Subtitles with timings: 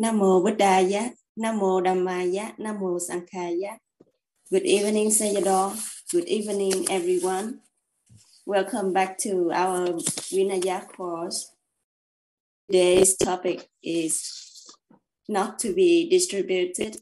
[0.00, 3.76] Namo Buddhaya, Namo Dhammaya, Namo Sanghaya.
[4.50, 5.76] Good evening, Sayadaw.
[6.10, 7.60] Good evening, everyone.
[8.46, 9.88] Welcome back to our
[10.32, 11.52] Vinaya course.
[12.66, 14.72] Today's topic is
[15.28, 16.96] not to be distributed,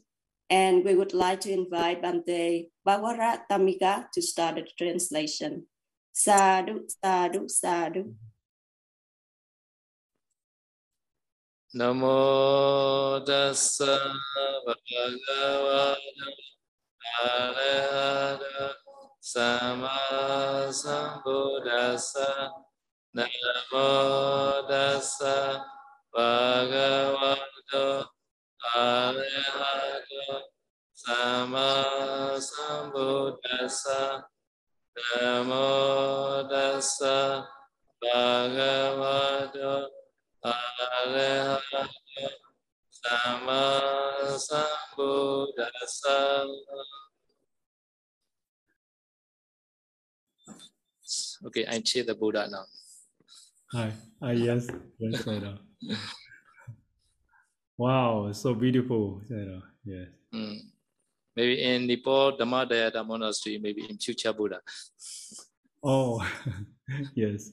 [0.49, 5.67] and we would like to invite Bante Bawara Tamika to start the translation.
[6.11, 8.15] Sadhu, sadhu, sadhu.
[11.71, 14.01] Namo tassa
[14.65, 15.97] bhagavata
[17.21, 18.73] arahata
[19.21, 19.93] sama
[20.73, 22.49] sambuddhassa.
[23.13, 25.61] Namo tassa
[26.09, 28.09] bhagavata
[28.73, 30.49] arahata
[30.93, 31.69] sama
[32.41, 34.25] sambuddhassa.
[35.21, 37.45] Namo tassa
[38.01, 39.98] bhagavata arahato
[51.45, 52.65] Okay, I cheer the Buddha now.
[53.73, 53.91] Hi.
[54.21, 54.67] Ah, yes.
[54.97, 55.57] Yes, Sayadaw.
[57.77, 59.61] wow, so beautiful, Sayadaw.
[59.83, 60.07] Yes.
[60.33, 60.59] Mm.
[61.35, 64.61] Maybe in Nepal, Dhammadayata monastery, maybe in future Buddha.
[65.83, 66.25] Oh,
[67.15, 67.51] yes.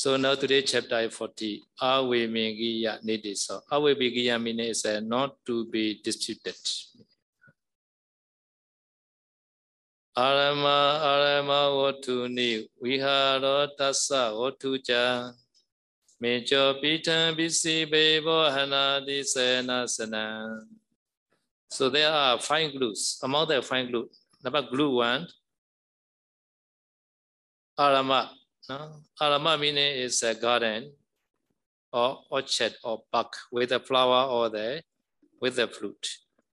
[0.00, 3.60] So now today chapter 40, Avemigiya Nidisa.
[3.68, 6.56] So means not to be disputed.
[10.16, 15.34] Arama arama watu ni viharo tassa watu cha
[16.18, 20.66] mejo Pita bisi bebo hanadi sena sana.
[21.68, 23.20] So there are five glues.
[23.22, 25.28] Among the five glues, number glue one,
[27.78, 28.39] arama.
[28.70, 29.56] No?
[29.58, 30.92] Meaning is a garden
[31.92, 34.80] or orchard or park with a flower or the
[35.40, 36.06] with the fruit.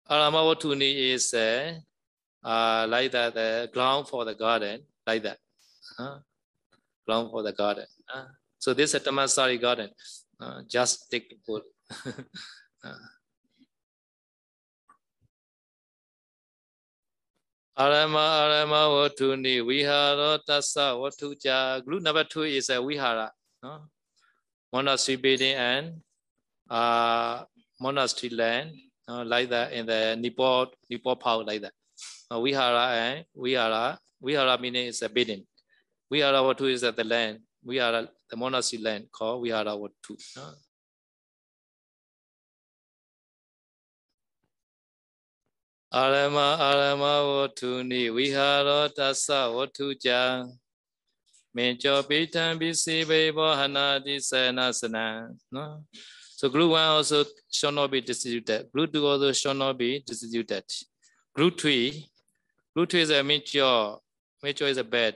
[0.10, 1.78] Arama watuni is a
[2.44, 5.38] uh, like that the ground for the garden, like that.
[6.00, 6.18] Uh,
[7.06, 7.86] ground for the garden.
[8.12, 8.26] Uh,
[8.58, 9.92] so this is a Tamasari garden.
[10.40, 11.64] Uh, just take the wood.
[12.84, 13.17] uh.
[17.78, 21.86] Arama arama watuni vihara tassa watuja.
[21.86, 23.32] Group number two is a vihara.
[23.62, 23.82] No?
[24.74, 26.02] Monastery building and
[26.70, 27.44] uh,
[27.80, 28.72] monastery land,
[29.08, 31.74] uh, like that in the Nepal, Nepal power, like that.
[32.32, 34.00] Uh, vihara and vihara.
[34.22, 35.46] Vihara meaning is a building.
[36.12, 37.40] Vihara watu is at the land.
[37.64, 40.18] Vihara, the monastery land called vihara watu.
[45.98, 50.48] Uh, Arama arama watu ni viharo tassa watu ja
[51.56, 55.36] Menjo pitan bisi bebo hanadi sanasana.
[55.52, 55.84] No?
[56.36, 58.72] So group one also shall not be distributed.
[58.72, 60.64] Group two also shall not be distributed.
[61.34, 62.08] Group three,
[62.76, 63.98] group two is a mature,
[64.44, 65.16] mature is a bed.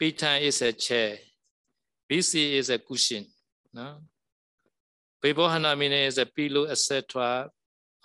[0.00, 1.18] Pitan is a chair.
[2.08, 3.26] BC is a cushion.
[3.74, 3.98] No?
[5.24, 7.50] Bebo meaning is a pillow, etc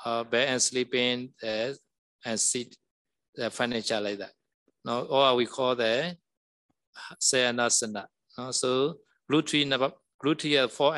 [0.05, 1.73] uh, bed and sleeping uh,
[2.25, 2.75] and sit
[3.35, 4.31] the furniture like that.
[4.85, 6.15] Now, or we call the
[7.21, 8.05] sayanasana.
[8.37, 8.95] Uh, so
[9.45, 10.95] three number group three are four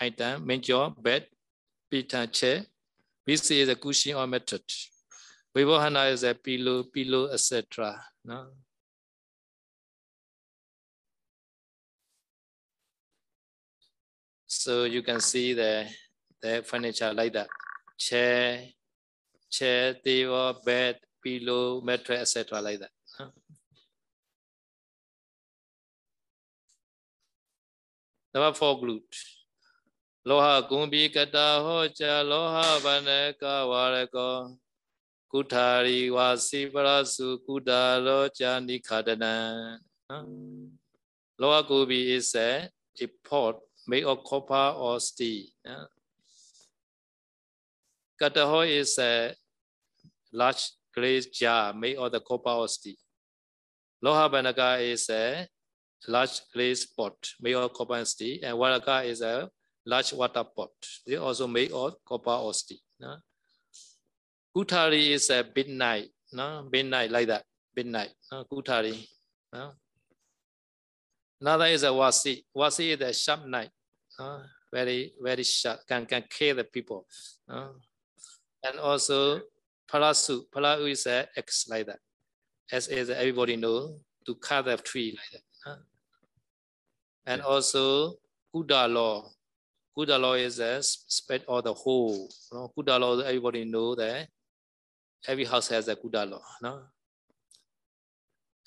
[0.00, 1.26] item, major bed,
[1.90, 2.64] pita chair.
[3.26, 4.62] This is a cushion or method.
[5.56, 8.00] Vivahana is a pillow, pillow, etc.
[8.24, 8.48] No?
[14.46, 15.86] So you can see the,
[16.40, 17.48] the furniture like that.
[18.04, 18.42] chair
[19.54, 22.92] chair table bed pillow mattress etc like that
[28.32, 29.10] number 4 glut
[30.28, 33.10] လောဟကုံပိကတာဟောချာလောဟဗန
[33.42, 34.36] ကဝရကော
[35.32, 39.36] ကုထာရီဝါစီပရစုကုတာရောဇာနိခတနံ
[41.40, 42.50] လောဟကုပိ is a
[43.26, 43.54] pot
[43.90, 45.97] made of copper or steel နော်
[48.20, 49.34] Kataho is a
[50.32, 52.96] large glazed jar made of the copper or steel.
[54.04, 55.46] Loha Banaka is a
[56.06, 58.38] large glazed pot made of copper and steel.
[58.42, 59.48] And Waraka is a
[59.86, 60.70] large water pot.
[61.06, 62.78] They also made of copper or steel.
[63.00, 63.16] No?
[64.56, 66.68] Kutari is a midnight, no?
[66.70, 67.44] midnight like that,
[67.76, 68.10] midnight.
[68.32, 68.44] No?
[68.44, 69.06] Kutari.
[69.52, 69.72] No?
[71.40, 72.44] Another is a wasi.
[72.56, 73.70] Wasi is a sharp knife.
[74.18, 74.42] No?
[74.72, 77.06] Very, very sharp, can, can kill the people.
[77.48, 77.76] No?
[78.64, 79.40] And also
[79.90, 80.42] parasu.
[80.54, 81.98] Parasu is a X like that.
[82.70, 83.96] As is everybody know
[84.26, 85.46] to cut the tree like that.
[85.64, 85.76] Huh?
[87.26, 88.14] And also
[88.54, 89.30] Kuda law.
[89.96, 92.28] Kuda law is a spread or the whole.
[92.52, 94.28] You know, law, everybody know that
[95.26, 96.42] every house has a Kuda law.
[96.62, 96.82] No?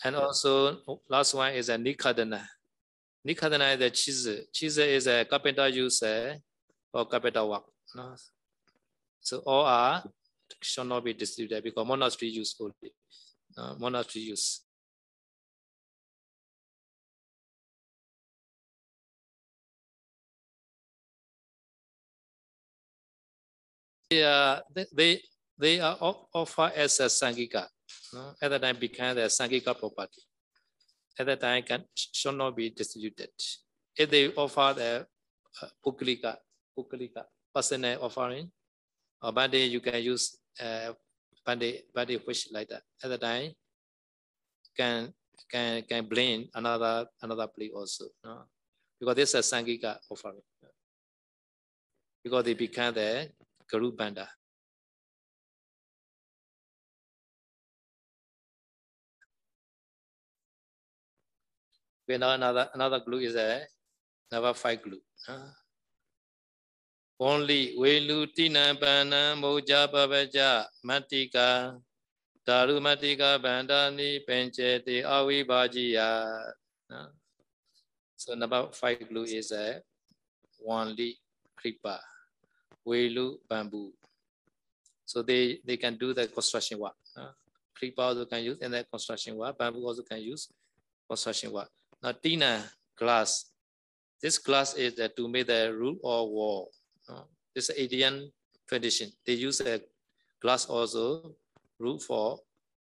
[0.03, 2.43] And also oh, last one is a Nikadana.
[3.27, 4.29] Nikadana is a cheese.
[4.51, 6.35] Cheese is a carpenter use uh,
[6.93, 7.63] or carpenter work.
[7.95, 8.15] No?
[9.21, 10.03] So all are
[10.61, 12.93] should not be distributed because monastery use only.
[13.57, 14.61] Uh, monastery use.
[24.09, 25.21] They are, they,
[25.57, 25.95] they are
[26.33, 27.67] offered as a Sangika.
[28.13, 28.33] No?
[28.41, 30.21] At that time became the Sangika property.
[31.17, 33.29] At that time can should not be distributed.
[33.95, 35.07] If they offer the
[35.61, 36.35] uh, Pukalika,
[36.77, 37.23] Pukalika,
[37.53, 38.51] personal offering,
[39.21, 40.93] or bande you can use uh,
[41.45, 42.83] bande bande fish like that.
[43.03, 43.51] At the time
[44.75, 45.13] can
[45.49, 48.05] can can blend another another plate also.
[48.23, 48.43] No?
[48.99, 50.41] Because this is Sangika offering.
[52.23, 53.29] Because they become the
[53.71, 54.29] Garu Banda.
[62.07, 63.61] Okay, now another another glue is a
[64.31, 65.01] number five glue.
[67.21, 71.77] Only Velu Tina Bana Moja Babaja Matika
[72.45, 76.51] Daru Matika Bandani Pencheti Awi Bajiya.
[78.15, 79.81] So number five glue is a
[80.67, 81.17] only
[81.55, 81.99] kripa.
[82.87, 83.93] Welu bamboo.
[85.05, 86.95] So they, they can do the construction work.
[87.77, 89.59] Creeper also can use in the construction work.
[89.59, 90.49] Bamboo also can use
[91.07, 91.69] construction work.
[92.01, 92.63] Now Tina
[92.97, 93.45] glass.
[94.19, 96.71] This glass is to make the roof or wall.
[97.09, 97.23] Uh,
[97.55, 98.31] this is Indian
[98.67, 99.11] tradition.
[99.25, 99.81] They use a
[100.41, 101.35] glass also
[101.79, 102.39] roof for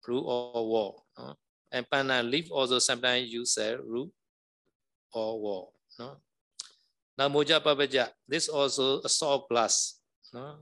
[0.08, 1.06] roof or wall.
[1.18, 1.34] Uh,
[1.72, 4.10] and panna leaf also sometimes use a roof
[5.14, 5.74] or wall.
[7.18, 10.00] Now moja papaja, this also a soft glass.
[10.34, 10.62] No?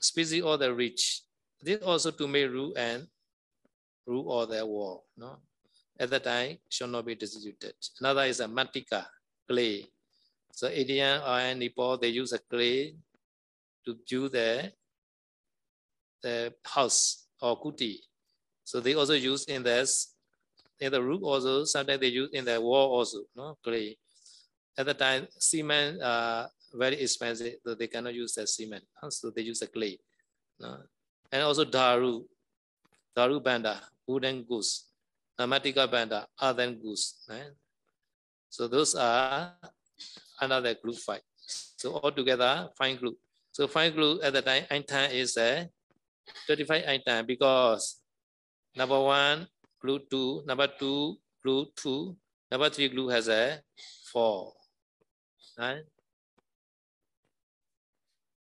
[0.00, 1.22] Species or the rich.
[1.60, 3.06] This also to make roof and
[4.06, 5.04] roof or the wall.
[5.16, 5.38] No?
[5.98, 7.74] At that time should not be distributed.
[8.00, 9.06] Another is a matika,
[9.48, 9.86] clay.
[10.54, 12.94] So Indian or Nepal, they use a clay
[13.84, 14.72] to do the,
[16.22, 17.98] the house or kuti.
[18.62, 20.14] So they also use in this
[20.80, 23.96] in the roof also, sometimes they use in the wall also, no clay
[24.76, 28.84] at the time, cement uh, very expensive, so they cannot use the cement.
[29.10, 29.98] So they use the clay.
[30.62, 30.82] Uh,
[31.30, 32.24] and also daru,
[33.14, 34.90] daru banda, wooden goose,
[35.38, 37.24] namatika banda, earthen goose.
[37.28, 37.54] Right?
[38.50, 39.54] So those are
[40.40, 41.22] another group five.
[41.36, 43.16] So altogether, fine group.
[43.52, 45.68] So fine group at the time, Einstein is a
[46.46, 48.00] 35 Einstein because
[48.76, 49.46] number one,
[49.80, 52.16] glue two, number two, glue two,
[52.50, 53.60] number three glue has a
[54.12, 54.52] four.
[55.58, 55.82] Right?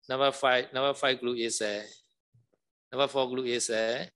[0.08, 1.82] Number five, number five glue is a
[2.92, 4.08] number four glue is a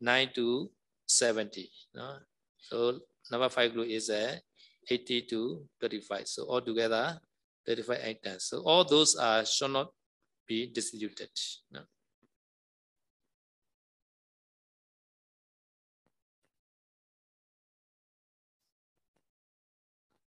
[0.00, 0.70] nine to
[1.06, 1.70] 70.
[1.94, 2.16] No?
[2.58, 3.00] So
[3.30, 4.40] number five glue is a
[4.90, 6.28] 80 to 35.
[6.28, 7.20] So altogether
[7.66, 8.44] 35 items.
[8.44, 9.92] So all those are should not
[10.46, 11.30] be distributed.
[11.70, 11.80] No?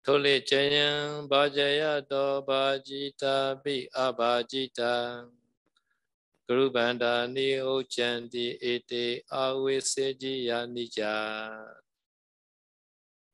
[0.04, 5.28] Thole chayam bhajaya do bhajita bi abhajita
[6.48, 11.89] Guru Banda ni ochanti ete avisejiya nija Thole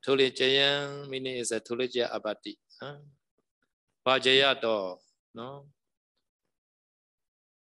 [0.06, 2.58] chayam meaning is a thole jaya abati
[4.06, 4.96] Bhajaya do
[5.34, 5.66] no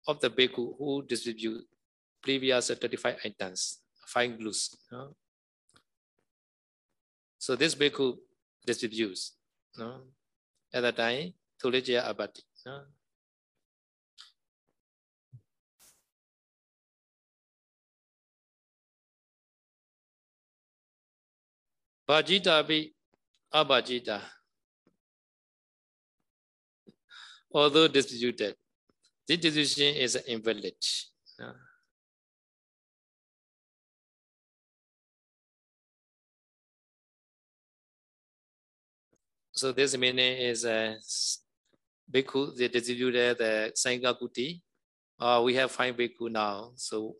[0.07, 1.65] of the bhikkhu who distribute
[2.25, 4.75] previous 35 items, fine glues.
[4.91, 5.15] No?
[7.37, 8.17] So this bhikkhu
[8.65, 9.33] distributes.
[9.77, 10.01] No?
[10.73, 12.41] At that time, Tulejaya Abati.
[12.65, 12.81] No?
[22.07, 22.93] Bhajita bi
[23.53, 24.21] abhajita.
[27.51, 28.55] Although distributed,
[29.27, 30.75] this distribution is invalid.
[39.51, 40.95] So this meaning is a uh,
[42.11, 44.61] bhikkhu, they distributed the Sangha Kuti.
[45.17, 47.15] Uh, we have five bhikkhu now, so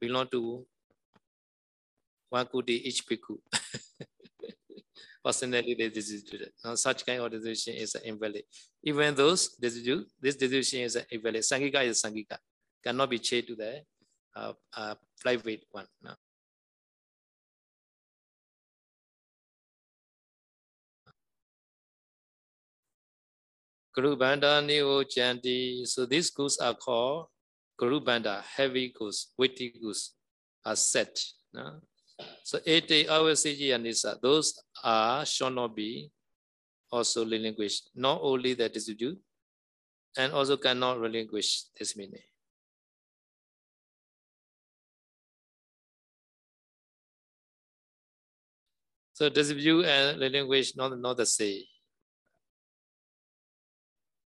[0.00, 0.66] belong to
[2.28, 3.38] one could each bhikkhu.
[5.24, 8.44] Personally, they decided now, such kind of decision is invalid.
[8.82, 11.42] Even those decision, this decision is invalid.
[11.42, 12.38] Sangika is Sangika,
[12.82, 13.82] cannot be changed to the
[14.36, 15.86] uh, uh, private one.
[16.02, 16.14] No?
[23.94, 25.84] Guru Banda Neo Chanti.
[25.84, 27.26] So these goods are called
[27.76, 30.14] Guru Banda, heavy goods, weighty goods,
[30.64, 31.18] are set.
[31.52, 31.80] No?
[32.44, 36.10] So 80 Awasiji and Nisa, those are shall not be
[36.90, 37.90] also relinquished.
[37.94, 39.18] Not only the distribute,
[40.16, 42.22] and also cannot relinquish this meaning.
[49.12, 51.62] So distribute and relinquish not, not the same.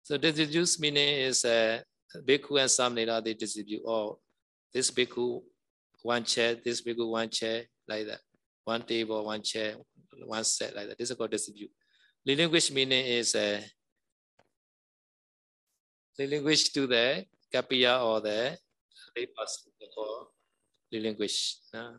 [0.02, 1.80] So distribute meaning is uh,
[2.16, 4.20] bhikkhu and samnera, they distribute all.
[4.72, 5.42] This bhikkhu,
[6.02, 8.20] one chair, this bhikkhu, one chair, like that.
[8.64, 9.74] One table, one chair,
[10.26, 10.98] one set, like that.
[10.98, 11.70] This is called distribute.
[12.26, 13.60] Relinquish meaning is uh,
[16.18, 18.56] relinquish to the kapiya or the
[19.16, 20.28] lay person called
[20.92, 21.58] relinquish.
[21.74, 21.92] Uh.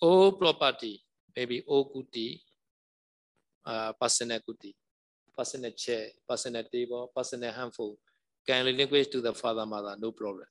[0.00, 1.00] All property,
[1.34, 2.40] maybe all kuti,
[3.64, 4.74] uh, personal kuti,
[5.36, 7.96] personal chair, personal table, personal handful,
[8.46, 10.46] can relinquish to the father mother, no problem.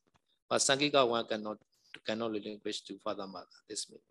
[0.49, 1.57] But Sangika one cannot
[2.05, 3.45] cannot relinquish to father mother.
[3.69, 4.01] This means.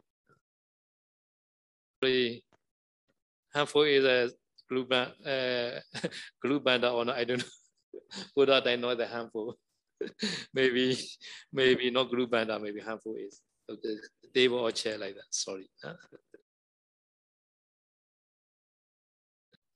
[3.55, 4.31] Handful is a
[4.69, 5.81] group band, uh,
[6.41, 7.45] group band or not, I don't know.
[8.37, 9.57] Buddha, I know the handful.
[10.55, 10.99] maybe,
[11.53, 13.41] maybe not group band, maybe handful is.
[13.71, 13.97] Okay,
[14.35, 15.31] table or chair like that.
[15.31, 15.69] Sorry.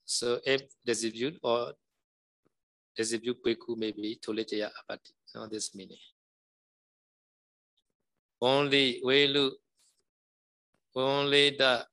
[0.05, 1.73] So if distribute or
[2.97, 5.13] distribute quickly, maybe tolejaya apati.
[5.35, 5.99] No, this meaning.
[8.41, 9.53] Only welu,
[10.95, 11.87] only the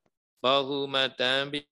[0.43, 1.65] bahuma tambi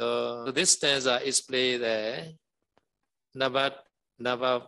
[0.00, 2.32] So this stanza is played there.
[3.34, 3.72] Number,
[4.18, 4.62] number,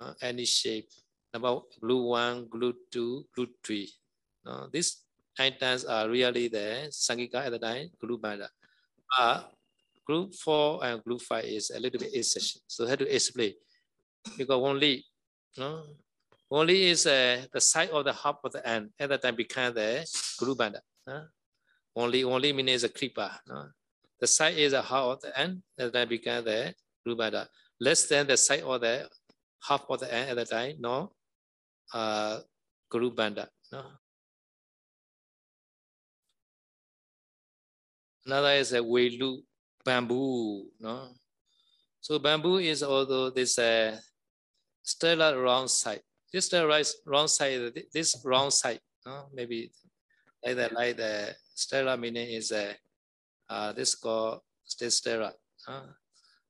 [0.00, 0.88] uh, any shape.
[1.36, 3.92] Number glue one, glue two, glue three.
[4.46, 5.04] Uh, these
[5.38, 6.88] items are really there.
[6.88, 8.48] Sangika at the time, glue banda.
[9.18, 9.42] Uh,
[10.06, 12.62] group four and group five is a little bit session.
[12.66, 13.52] So I had to explain
[14.38, 15.04] because only,
[15.58, 15.82] no,
[16.50, 19.74] only is uh, the side of the hub of the end at the time become
[19.74, 20.80] the group banda.
[21.06, 21.24] Uh,
[21.94, 23.30] only, only means a creeper.
[23.46, 23.66] No?
[24.18, 26.72] The side is a half of the end, at that become the
[27.06, 27.46] rubada.
[27.78, 29.06] Less than the side of the
[29.68, 31.12] half of the end at the time, no,
[31.92, 32.40] uh,
[32.88, 33.48] guru banda.
[33.72, 33.82] No.
[38.24, 39.42] Another is a welu
[39.84, 40.66] bamboo.
[40.80, 41.14] No.
[42.00, 43.98] So bamboo is although this uh,
[44.82, 46.02] stellar round side.
[46.32, 49.70] This stellar round side, this round side, no, maybe
[50.44, 52.74] like that, like the stellar meaning is a
[53.48, 55.32] uh, this called stera.
[55.66, 55.82] Uh,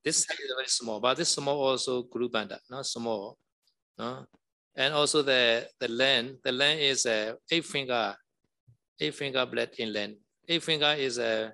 [0.04, 3.38] this is very small, but this small also group banda, not small.
[3.98, 4.22] Uh,
[4.76, 8.14] and also the the length, the length is a eight finger,
[9.00, 10.20] eight finger blade in length.
[10.48, 11.52] Eight finger is a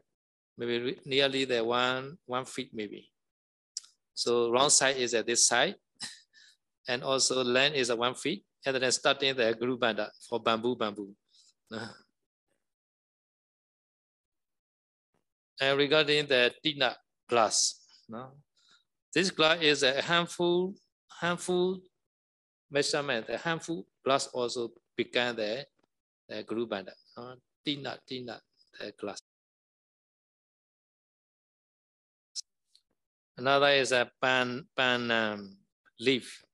[0.59, 3.11] maybe nearly the one one feet maybe.
[4.15, 5.77] So round side is at this side,
[6.89, 10.77] and also length is a one feet, and then starting the group banda for bamboo
[10.77, 11.15] bamboo.
[15.61, 16.97] And regarding the Tina
[17.29, 18.33] glass, no?
[19.15, 20.75] this glass is a handful,
[21.21, 21.79] handful
[22.73, 23.27] measurement.
[23.27, 25.67] The handful glass also began the,
[26.29, 26.91] the group band.
[27.17, 28.41] Uh, Tina, Tina,
[28.81, 29.21] the glass.
[33.37, 35.57] Another is a pan, pan um,
[36.01, 36.45] leaf.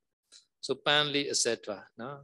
[0.60, 1.84] So pan leaf, etc.
[1.96, 2.20] No?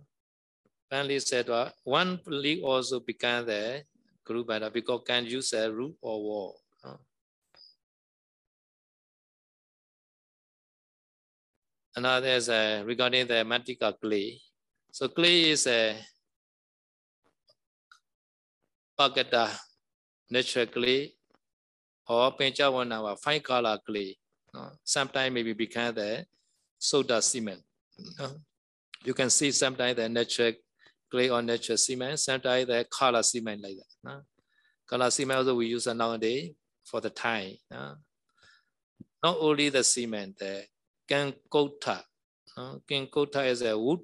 [0.91, 1.73] Pan leaf, etc.
[1.85, 3.83] One leaf also began the
[4.25, 6.64] group band because can use a root or wall.
[11.97, 14.41] Another is uh, regarding the Matika clay.
[14.91, 15.97] So clay is a
[18.99, 19.51] Pagata uh,
[20.31, 21.13] natural clay
[22.09, 24.17] or Penchawana fine color clay.
[24.53, 24.71] Uh, no?
[24.83, 26.27] Sometimes maybe become the
[26.79, 27.61] soda cement.
[28.19, 28.31] No?
[29.05, 30.53] You can see sometimes the natural
[31.11, 34.11] clay or natural cement, sometimes the color cement like that.
[34.11, 34.21] No?
[34.89, 36.53] Color cement also we use nowadays
[36.85, 37.53] for the time.
[37.71, 37.95] No?
[39.23, 40.65] Not only the cement, the
[41.15, 42.03] Kankota.
[42.91, 44.01] Kankota is a wood,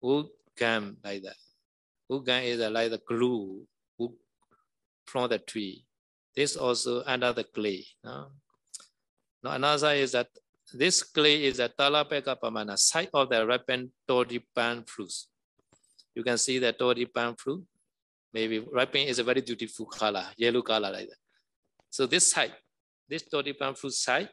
[0.00, 0.26] wood
[0.58, 1.36] gum like that.
[2.08, 3.66] Wood gum is like the glue
[3.96, 4.12] wood
[5.06, 5.84] from the tree.
[6.36, 7.84] This also under the clay.
[8.04, 8.30] Now
[9.44, 10.28] another is that
[10.72, 15.28] this clay is a Talapeka Pamana, side of the ripened toddy pan fruits.
[16.14, 17.64] You can see the toddy pan fruit.
[18.32, 21.18] Maybe ripening is a very beautiful color, yellow color like that.
[21.90, 22.54] So this side,
[23.08, 24.30] this toddy pan fruit side,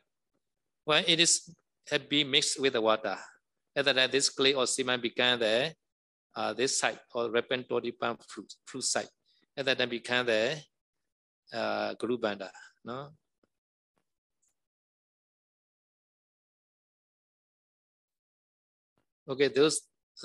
[0.85, 1.53] when it is
[2.09, 3.17] been mixed with the water,
[3.75, 5.73] At that this clay or cement became the
[6.35, 9.09] uh, this site or repertory palm fruit, fruit site.
[9.57, 10.61] At that became the
[11.53, 12.51] uh, Guru Banda.
[12.85, 13.09] No?
[19.27, 19.81] Okay, those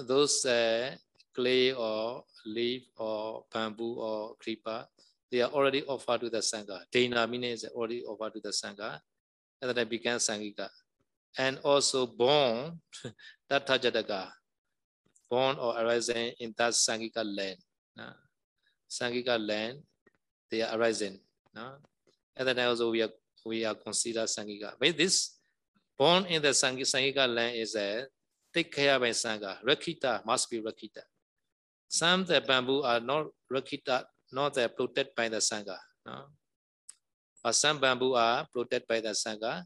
[0.09, 0.95] those uh,
[1.35, 4.87] clay or leaf or bamboo or creeper,
[5.31, 6.81] they are already offered to the Sangha.
[6.91, 9.01] Dana means already offered to the Sangha.
[9.61, 10.69] And then I began Sangika.
[11.39, 12.81] And also born,
[13.51, 14.31] Tattha Jataka,
[15.29, 17.59] born or arising in that Sangika land.
[17.99, 18.13] Uh,
[18.89, 19.83] Sangika land,
[20.51, 21.19] they are arising.
[21.57, 21.75] Uh,
[22.37, 23.11] and then also we are
[23.45, 24.73] we are considered Sangika.
[24.79, 25.39] But this
[25.99, 28.07] born in the Sangika land is a
[28.55, 29.59] take care by Sangha.
[29.67, 31.03] Rakita must be Rakita.
[31.89, 35.77] Some the bamboo are not Rakita, not the protected by the Sangha.
[36.07, 36.27] No?
[37.43, 39.65] But some bamboo are protected by the Sangha.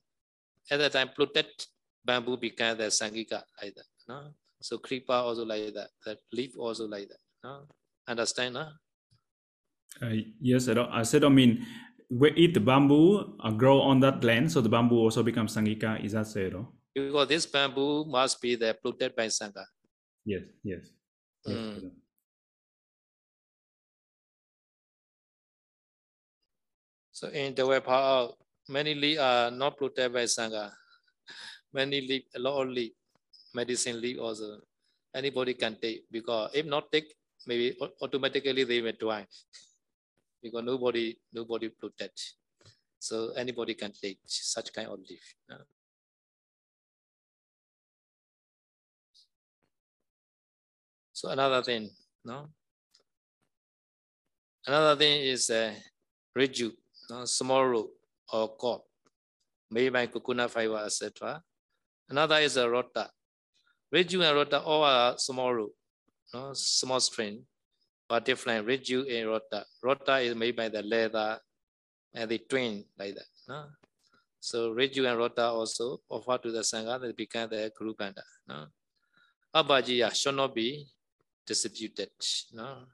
[0.70, 1.68] At the time, protect
[2.04, 3.86] bamboo became the Sangika like that.
[4.08, 4.34] No?
[4.60, 5.90] So creeper also like that.
[6.04, 7.20] That leaf also like that.
[7.42, 7.66] No?
[8.06, 8.54] Understand?
[8.54, 8.68] No?
[10.02, 11.66] Uh, yes, I, don't, I said, I mean,
[12.10, 16.04] we eat the bamboo uh, grow on that land, so the bamboo also becomes Sangika.
[16.04, 16.72] Is that so?
[16.94, 19.64] Because this bamboo must be the protected by Sangha.
[20.24, 20.90] Yes, yes.
[21.46, 21.90] yes Mm.
[27.12, 28.34] So in the way part,
[28.68, 30.70] many leaf are not protected by Sangha.
[31.72, 32.76] Many leaf, a lot of
[33.54, 34.60] medicine leaf also.
[35.14, 37.14] Anybody can take because if not take,
[37.46, 39.26] maybe automatically they will die.
[40.42, 42.34] Because nobody, nobody protect.
[42.98, 45.34] So anybody can take such kind of leaf.
[51.12, 51.90] So another thing,
[52.24, 52.48] no?
[54.66, 55.74] Another thing is uh,
[56.36, 56.70] reju,
[57.10, 57.24] no?
[57.24, 57.90] small root
[58.32, 58.82] or cord,
[59.70, 61.42] made by coconut fiber, etc.
[62.08, 63.10] Another is a rota.
[63.90, 65.72] Reju and rota all are small root,
[66.34, 66.52] no?
[66.52, 67.44] small string,
[68.08, 68.66] but different.
[68.66, 69.64] Reju and rota.
[69.82, 71.38] Rota is made by the leather
[72.14, 73.26] and the twin like that.
[73.48, 73.64] No?
[74.40, 78.22] So reju and rota also offer to the Sangha that become the Guru Banda.
[78.46, 78.66] No?
[79.54, 80.86] Abajiya should not be
[81.46, 82.10] distributed.
[82.52, 82.84] No?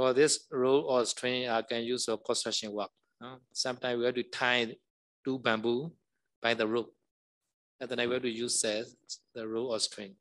[0.00, 2.88] Because this rope or string I can use for construction work.
[3.20, 3.36] No?
[3.52, 4.74] Sometimes we have to tie
[5.22, 5.92] two bamboo
[6.40, 6.90] by the rope.
[7.78, 8.82] And then I to use uh,
[9.34, 10.14] the rope or string.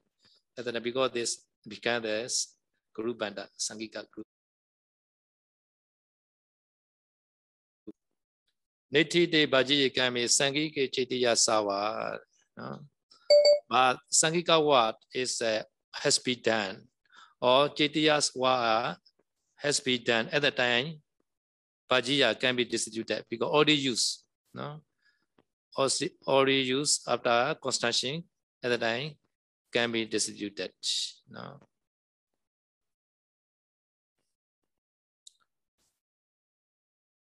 [0.57, 2.55] And then because this become this
[2.93, 4.27] Guru Banda, Sangika group.
[8.91, 12.19] Niti de Baji Kami Sangika Chitiya Sawa.
[13.69, 15.63] But Sangika what is uh,
[15.93, 16.83] has been done,
[17.39, 18.97] or Chitiya's what
[19.59, 21.01] has been done at the time,
[21.89, 24.81] Bajiya can be distributed because already used, no?
[26.27, 28.23] Already used after construction
[28.63, 29.15] at the time
[29.71, 30.71] can be distributed,
[31.29, 31.59] no?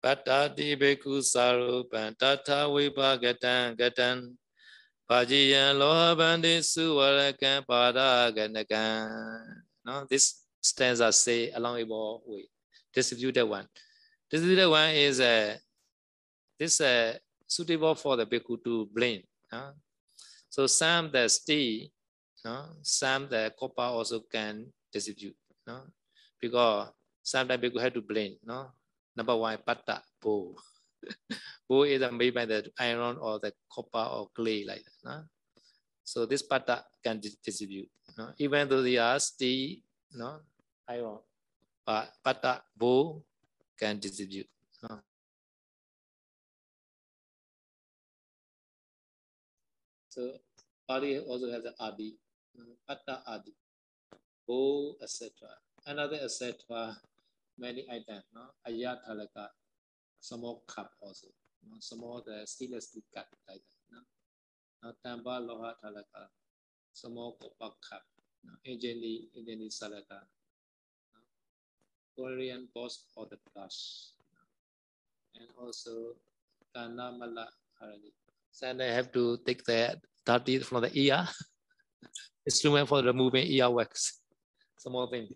[0.01, 4.33] Patati beku sarupan tata vipagatan gatan
[5.11, 9.59] Pajiyan loha bandi suwarakan pada ganakan.
[9.83, 12.47] No, this stanza say along a more way.
[12.93, 13.67] Distributed one.
[14.29, 15.57] Distributed one is uh,
[16.57, 19.23] this uh, suitable for the bhikkhu to blend.
[19.51, 19.73] No?
[20.49, 21.87] So some the steel,
[22.45, 22.77] no?
[22.81, 25.35] some the copper also can distribute.
[25.67, 25.81] No?
[26.39, 26.89] Because
[27.23, 28.35] sometimes bhikkhu have to blend.
[28.45, 28.71] No?
[29.15, 30.55] Number one, pata, bow.
[31.69, 35.09] bow is made by the iron or the copper or clay like that.
[35.09, 35.23] No?
[36.03, 37.89] So this pata can distribute.
[38.17, 38.31] No?
[38.37, 39.77] Even though they are steel,
[40.13, 40.39] no?
[40.91, 41.19] Iron,
[41.85, 43.23] but pata, bow
[43.79, 44.47] can distribute.
[44.83, 44.99] No?
[50.09, 50.33] So
[50.87, 52.15] body also has an adi,
[52.87, 53.53] pata adi,
[54.47, 55.31] bow, etc.
[55.87, 56.97] Another etc.
[57.57, 58.41] Many items, no?
[58.67, 59.47] Ayatalaka,
[60.19, 61.27] small cup also.
[61.67, 61.77] No?
[61.79, 63.81] Small the stainless steel cup like that.
[63.91, 63.99] No?
[64.83, 64.93] No?
[65.03, 66.27] Tamba loha talaka,
[66.93, 68.03] small copper cup.
[68.43, 68.53] No?
[68.65, 70.25] Engineering, engineering salaka.
[72.15, 74.13] Korean the glass.
[75.35, 76.15] And also
[76.75, 77.47] kana mala
[77.79, 78.11] harani.
[78.51, 81.27] So they have to take the dirty from the ear.
[82.45, 84.19] Instrument for removing earwax.
[84.77, 85.29] Small thing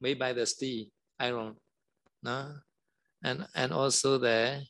[0.00, 0.86] made by the steel
[1.18, 1.56] iron.
[2.22, 2.54] No?
[3.22, 4.62] And and also the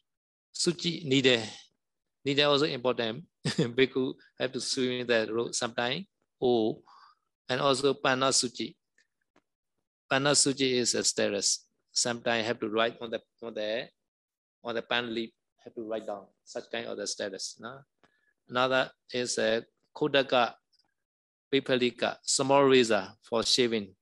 [0.54, 1.42] suchi needed.
[2.24, 3.24] Needed also important.
[3.46, 6.06] Bhikkhu have to swim in the road sometime.
[6.40, 6.82] Oh,
[7.48, 8.74] and also panna suchi.
[10.08, 11.66] Panna suchi is a status.
[11.92, 13.88] Sometimes I have to write on the on the
[14.62, 15.30] on the pan leaf.
[15.64, 17.56] Have to write down such kind of the status.
[17.58, 17.80] No?
[18.48, 19.64] Another is a
[19.96, 20.54] Kodaka
[21.52, 23.94] Pipalika, small razor for shaving,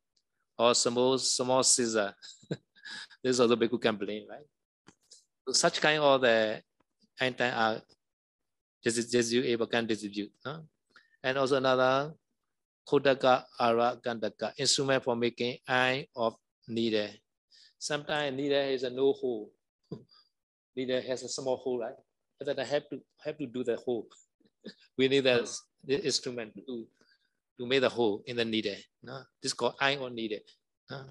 [0.59, 2.13] or small small scissor.
[3.23, 4.47] this is also bhikkhu complain, right?
[5.47, 6.61] So such kind of the
[7.21, 7.81] anti are
[8.83, 10.33] just just you able can distribute.
[10.45, 10.65] No?
[11.23, 12.13] And also another
[12.87, 16.37] Kodaka Ara Gandaka, instrument for making eye of
[16.69, 17.09] needle.
[17.79, 19.51] Sometimes needle is a no hole.
[20.77, 21.97] needle has a small hole, right?
[22.39, 24.07] But then I have to have to do the hole.
[24.99, 25.49] we need that
[25.85, 26.87] the instrument to
[27.59, 28.77] to make the hole in the needle.
[29.03, 29.23] No?
[29.43, 30.41] This is called eye on needle.
[30.91, 31.05] No?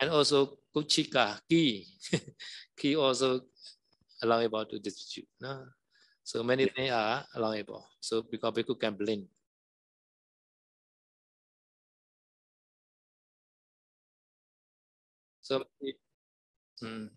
[0.00, 1.86] And also kuchika key.
[2.78, 3.40] key also
[4.22, 5.28] allowable to distribute.
[5.40, 5.66] No?
[6.22, 7.88] So many things are allowable.
[8.00, 9.26] So because people can blend.
[15.48, 15.64] So
[16.84, 17.08] mm,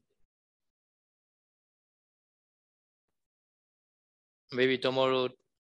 [4.53, 5.27] maybe tomorrow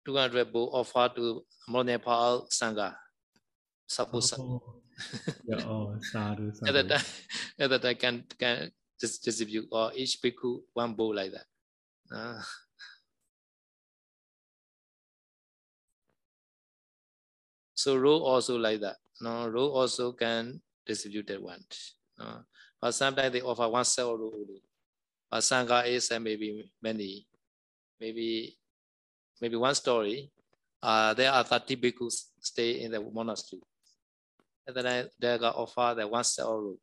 [0.04, 2.96] 200 will offer to Nepal Sangha.
[3.86, 4.34] Suppose.
[4.40, 4.82] Oh,
[5.46, 6.88] yeah, oh, sadhu, at sadhu.
[6.90, 7.06] time,
[7.60, 11.46] at the can can just distribute or each bhikkhu one bowl like that.
[12.10, 12.42] Uh,
[17.76, 18.98] so row also like that.
[19.22, 21.62] No, row also can distribute that one.
[22.18, 22.44] No?
[22.82, 24.62] But sometimes they offer one cell only.
[25.30, 27.28] But sangha is uh, maybe many,
[28.00, 28.58] maybe
[29.42, 30.32] maybe one story.
[30.82, 33.62] Uh, there are 30 bhikkhus stay in the monastery.
[34.66, 36.78] And then I, they offer the one cell room.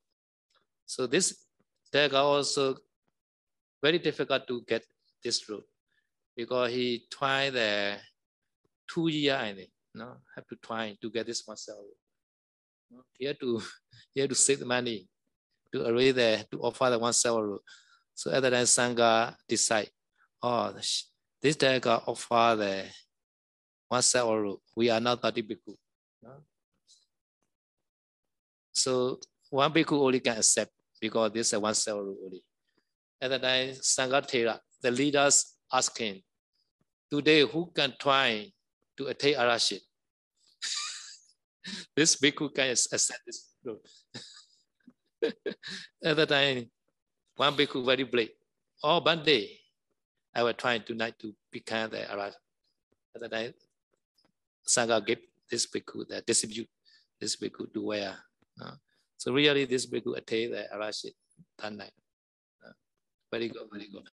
[0.86, 1.46] So this,
[1.92, 2.76] they got also
[3.82, 4.84] very difficult to get
[5.22, 5.62] this room
[6.36, 7.96] because he tried the
[8.88, 11.78] two year, I think, no, have to try to get this one cell
[12.90, 13.02] room.
[13.18, 13.62] He had to,
[14.14, 15.08] he had to save money
[15.74, 17.58] to arrange the, to offer the one cell room.
[18.14, 19.90] So the time, Sangha decide,
[20.40, 22.84] oh, this Daga offer the
[23.88, 24.56] one cell room.
[24.76, 25.74] We are not 30 bhikkhu.
[28.72, 29.18] So
[29.50, 32.44] one bhikkhu only can accept because this is one cell room only.
[33.20, 36.22] At the time, Sangatera, the leaders asking,
[37.10, 38.48] today who can try
[38.96, 39.80] to attain arashit?
[41.96, 43.78] this bhikkhu can accept this room.
[46.02, 46.70] At the time,
[47.36, 48.30] one bhikkhu very brave.
[48.82, 49.58] Oh, one day,
[50.34, 52.34] I was trying tonight to become the arashit.
[53.14, 53.54] At the time,
[54.66, 55.18] Sangha gave
[55.50, 56.68] this bhikkhu the distribute
[57.20, 58.16] this bhikkhu to wear.
[58.58, 58.72] No?
[59.16, 61.14] So really, this bhikkhu attained the arashit
[61.58, 61.92] that night.
[62.62, 62.70] No?
[63.30, 64.08] Very good, very good.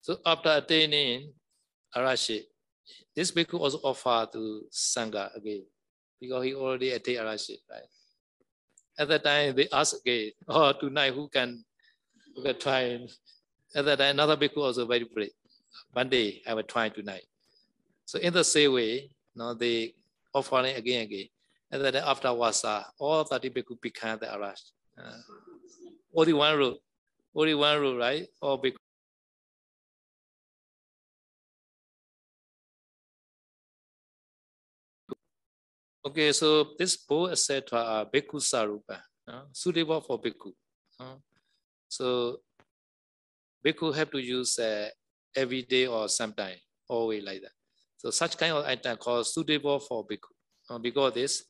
[0.00, 1.32] So after attaining
[1.96, 2.44] arashit,
[3.14, 5.64] this bhikkhu also offered to Sangha again
[6.20, 7.88] because he already attained arashit, right?
[8.98, 11.64] At that time, they asked again, oh, tonight who can,
[12.36, 13.00] who can try?
[13.74, 15.30] At that time, another bhikkhu also very brave.
[15.92, 17.24] One day, I will try tonight.
[18.04, 19.94] So in the same way, now they
[20.34, 21.26] offering again again.
[21.70, 24.60] And then after Wasa, all 30 bhikkhu become the Arash.
[24.98, 25.16] Uh,
[26.14, 26.78] only one rule,
[27.34, 28.26] only one rule, right?
[28.40, 28.76] All bhikkhu.
[36.04, 36.96] Okay, so this
[37.30, 37.78] etc.
[37.78, 40.52] are bhikkhu sarupa, uh, suitable for bhikkhu.
[40.98, 41.14] Uh,
[41.88, 42.40] so
[43.64, 44.88] bhikkhu have to use uh,
[45.36, 47.52] every day or sometime, always like that.
[47.98, 50.32] So such kind of item called suitable for bhikkhu.
[50.68, 51.44] Uh, because this,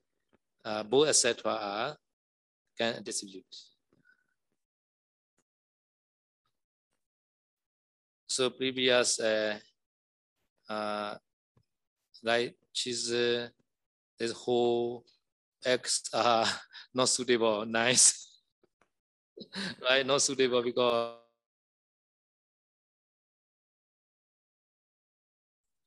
[0.65, 1.41] uh, etc.
[1.47, 1.97] are
[2.77, 3.45] can distribute.
[8.29, 9.59] So previous uh,
[10.69, 11.17] uh,
[12.23, 13.49] like cheese, uh,
[14.23, 15.05] this whole
[15.67, 16.47] eggs are
[16.95, 18.39] not suitable, nice,
[19.83, 20.07] right?
[20.07, 21.19] Not suitable because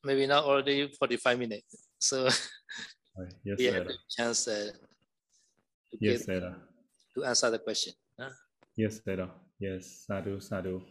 [0.04, 1.88] maybe not already 45 minutes.
[1.98, 2.28] So.
[3.46, 4.72] Yes, we have the chance uh,
[5.90, 6.44] to, Yes, get,
[7.16, 7.94] to answer the question.
[8.20, 8.28] huh?
[8.76, 9.30] Yes, sir.
[9.58, 10.82] Yes, sadhu, sadhu.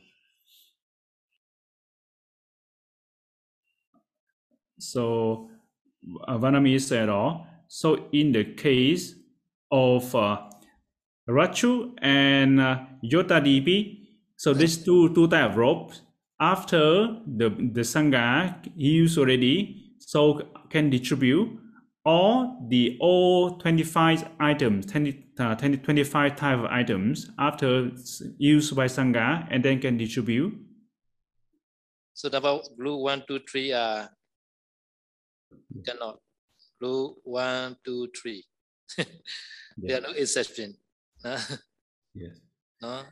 [4.78, 5.50] So,
[6.28, 9.14] uh, at oh, so in the case
[9.70, 10.38] of uh,
[11.28, 14.00] Rachu and uh, Yotadipi,
[14.36, 16.02] so these two two type of ropes,
[16.40, 21.58] after the the sangha used already, so can distribute
[22.04, 27.90] all the all 25 items, 20, uh, 20 25 type of items after
[28.36, 30.54] used by sangha and then can distribute.
[32.12, 34.06] So number blue one, two, three uh
[35.84, 36.18] cannot.
[36.80, 38.44] Blue one, two, three.
[39.76, 40.76] there are no exception.
[42.16, 42.38] Yes.
[42.80, 43.02] no?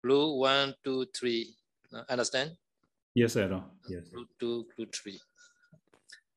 [0.00, 1.56] glue one, two, three.
[1.92, 2.52] Uh, understand?
[3.16, 3.50] Yes, sir.
[3.88, 4.06] Yes.
[4.14, 5.18] Glue two, glue three.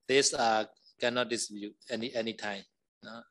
[0.07, 0.65] These are
[0.99, 2.63] cannot distribute any any time.
[3.03, 3.21] No?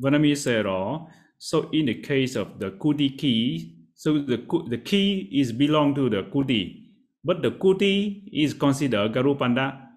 [0.00, 4.38] Vietnamese said, oh, so in the case of the Kuti key, so the
[4.70, 6.86] the key is belong to the Kuti,
[7.24, 9.88] but the Kuti is considered Garupanda,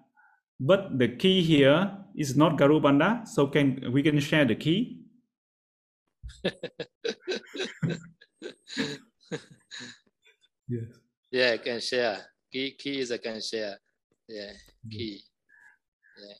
[0.58, 5.06] but the key here is not Garupanda, so can we can share the key?
[10.68, 10.88] yes.
[11.30, 12.26] Yeah, can share.
[12.52, 13.78] Key key is a can share.
[14.28, 14.50] Yeah,
[14.90, 15.22] key.
[16.18, 16.34] Yeah.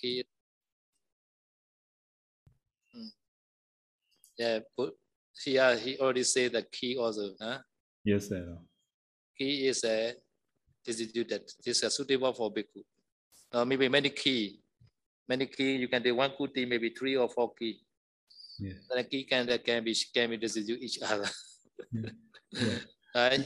[0.00, 0.24] Key.
[2.94, 3.10] Mm.
[4.38, 4.58] Yeah,
[5.38, 7.34] but here he already said the key also.
[7.40, 7.58] Huh?
[8.04, 8.56] Yes, sir.
[9.36, 10.14] Key is a
[10.84, 11.42] distributed.
[11.64, 12.82] This is suitable for bhikkhu.
[13.52, 14.60] Uh, maybe many key.
[15.28, 17.80] Many key, you can do one kuti, maybe three or four key.
[18.58, 18.76] Yes.
[18.90, 21.28] The key can that can be can be distribute each other.
[22.50, 22.78] Yeah.
[23.14, 23.44] right?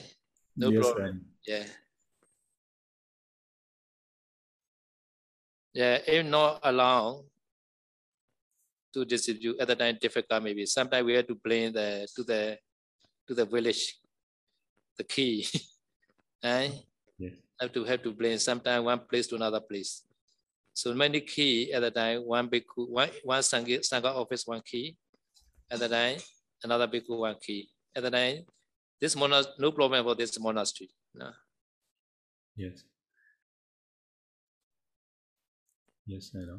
[0.56, 1.24] No yes, problem.
[1.44, 1.64] Yeah.
[5.74, 7.24] Yeah, if not allowed
[8.92, 10.66] to distribute at the time difficult maybe.
[10.66, 12.58] Sometimes we have to blame the to the
[13.26, 13.98] to the village
[14.96, 15.46] the key.
[16.44, 16.70] right?
[16.70, 16.70] Eh?
[17.18, 17.34] Yes.
[17.60, 20.02] Have to have to blame sometimes one place to another place.
[20.74, 24.96] So many key at the time, one big one one sangha, sangha office, one key.
[25.70, 26.18] At the time,
[26.64, 27.68] another big one key.
[27.94, 28.44] At the time,
[29.00, 30.90] this monastery, no problem for this monastery.
[31.14, 31.30] No?
[32.56, 32.82] Yes.
[36.06, 36.58] Yes, sir.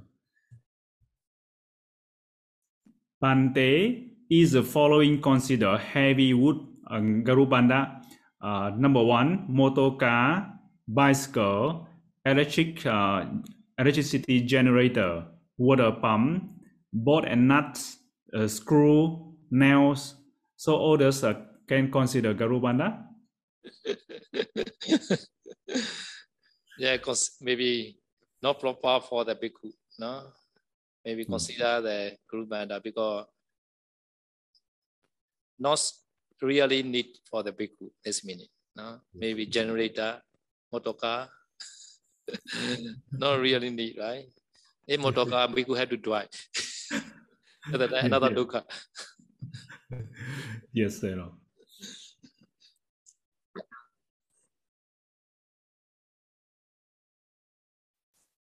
[3.23, 6.57] Pante is the following consider heavy wood
[6.91, 8.01] uh, Garubanda.
[8.41, 10.59] Uh, number one, motor car,
[10.89, 11.87] bicycle,
[12.25, 13.23] electric uh,
[13.79, 15.25] electricity generator,
[15.57, 16.51] water pump,
[16.91, 17.97] bolt and nuts,
[18.35, 20.15] uh, screw, nails.
[20.57, 21.33] So those uh,
[21.65, 23.05] can consider Garubanda.
[26.77, 27.99] yeah, cause maybe
[28.41, 30.23] not proper for the bhikkhu, no?
[31.05, 31.31] Maybe hmm.
[31.31, 33.25] consider the group banda uh, because
[35.59, 35.79] not
[36.41, 38.99] really need for the bhikkhu this minute, no?
[39.13, 39.19] Hmm.
[39.19, 40.21] Maybe generator,
[40.71, 41.29] motor car,
[43.11, 44.25] not really need, right?
[44.87, 46.29] If motor car, bhikkhu have to drive.
[47.67, 48.35] Another another Yeah.
[48.35, 48.63] dukkha.
[50.73, 51.15] Yes, sir.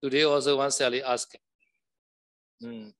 [0.01, 1.37] Today also one Sally asked.
[2.63, 2.95] Hmm.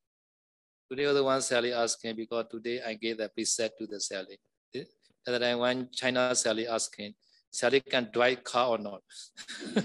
[0.92, 4.38] Today also one Sally asking because today I gave the preset to the Sally.
[4.76, 7.14] At the time when China Sally asking,
[7.50, 9.02] Sally can drive car or not?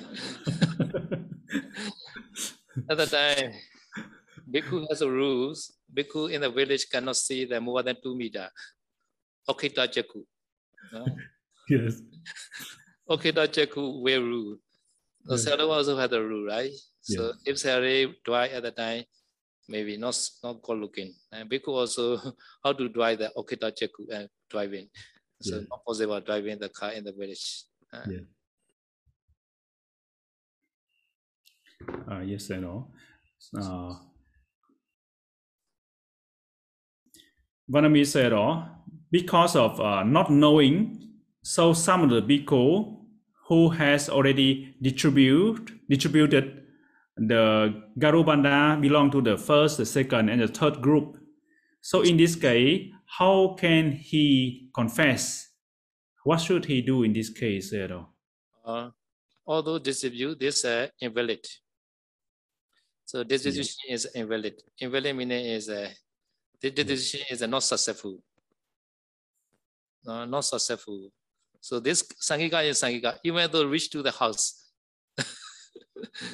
[2.91, 3.53] At the time,
[4.51, 5.73] Bhikkhu has a rules.
[5.95, 8.49] Bhikkhu in the village cannot see the more than two meter.
[9.49, 10.25] Okita Jaku.
[10.93, 11.07] No?
[11.69, 12.03] yes.
[13.09, 14.57] Okita Jaku way rule.
[15.27, 15.45] So Yes.
[15.45, 16.73] Sally also had a rule, right?
[17.01, 19.05] So if Sally drive at the time,
[19.69, 21.15] maybe not not good looking.
[21.33, 22.17] And Bhikkhu also
[22.65, 24.89] how to drive the Okita Jaku and driving.
[25.43, 25.63] So Yeah.
[25.71, 27.65] not possible driving the car in the village.
[27.93, 28.25] Uh, Yeah.
[32.11, 32.61] Uh, yes, sir.
[32.61, 32.91] No.
[33.57, 33.95] Uh,
[38.05, 38.65] said, oh,
[39.11, 42.97] because of uh, not knowing, so some of the bhikkhu
[43.49, 46.65] who has already distribute, distributed
[47.19, 51.17] the Garubanda belong to the first, the second, and the third group.
[51.81, 55.49] So in this case, how can he confess?
[56.25, 58.11] What should he do in this case, Zero?
[58.65, 58.91] Uh,
[59.47, 61.47] although distribute this uh, invalid.
[63.07, 64.63] So this decision is invalid.
[64.79, 65.89] Invalid meaning is uh,
[66.61, 68.19] this decision is uh, not successful.
[70.05, 71.09] No, not successful.
[71.61, 74.68] So this Sangika is Sangika, even though reach to the house.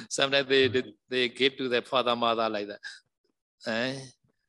[0.09, 2.79] Sometimes they, they give to the father mother like that.
[3.67, 3.99] Eh?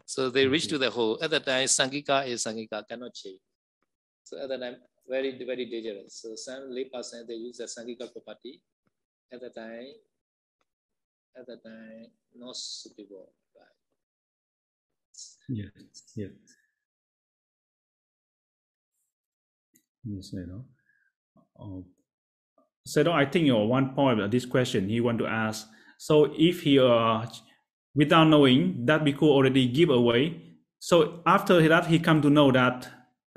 [0.05, 1.19] So they reach to the whole.
[1.23, 3.41] At the time, Sangika is Sangika, cannot change.
[4.25, 4.77] So at the time,
[5.09, 6.21] very, very dangerous.
[6.23, 8.63] So some lay person, they use the Sangika property.
[9.33, 9.93] At the time,
[11.37, 12.07] at the time,
[12.37, 13.33] not suitable.
[13.57, 13.67] Right?
[15.49, 15.71] Yes,
[16.15, 16.31] yes.
[20.05, 20.65] Yes, you know.
[21.59, 21.83] Uh,
[22.87, 25.67] so I think your one point of this question he want to ask.
[25.99, 27.27] So if he uh,
[27.95, 30.41] without knowing that bhikkhu already give away,
[30.79, 32.89] so after that he come to know that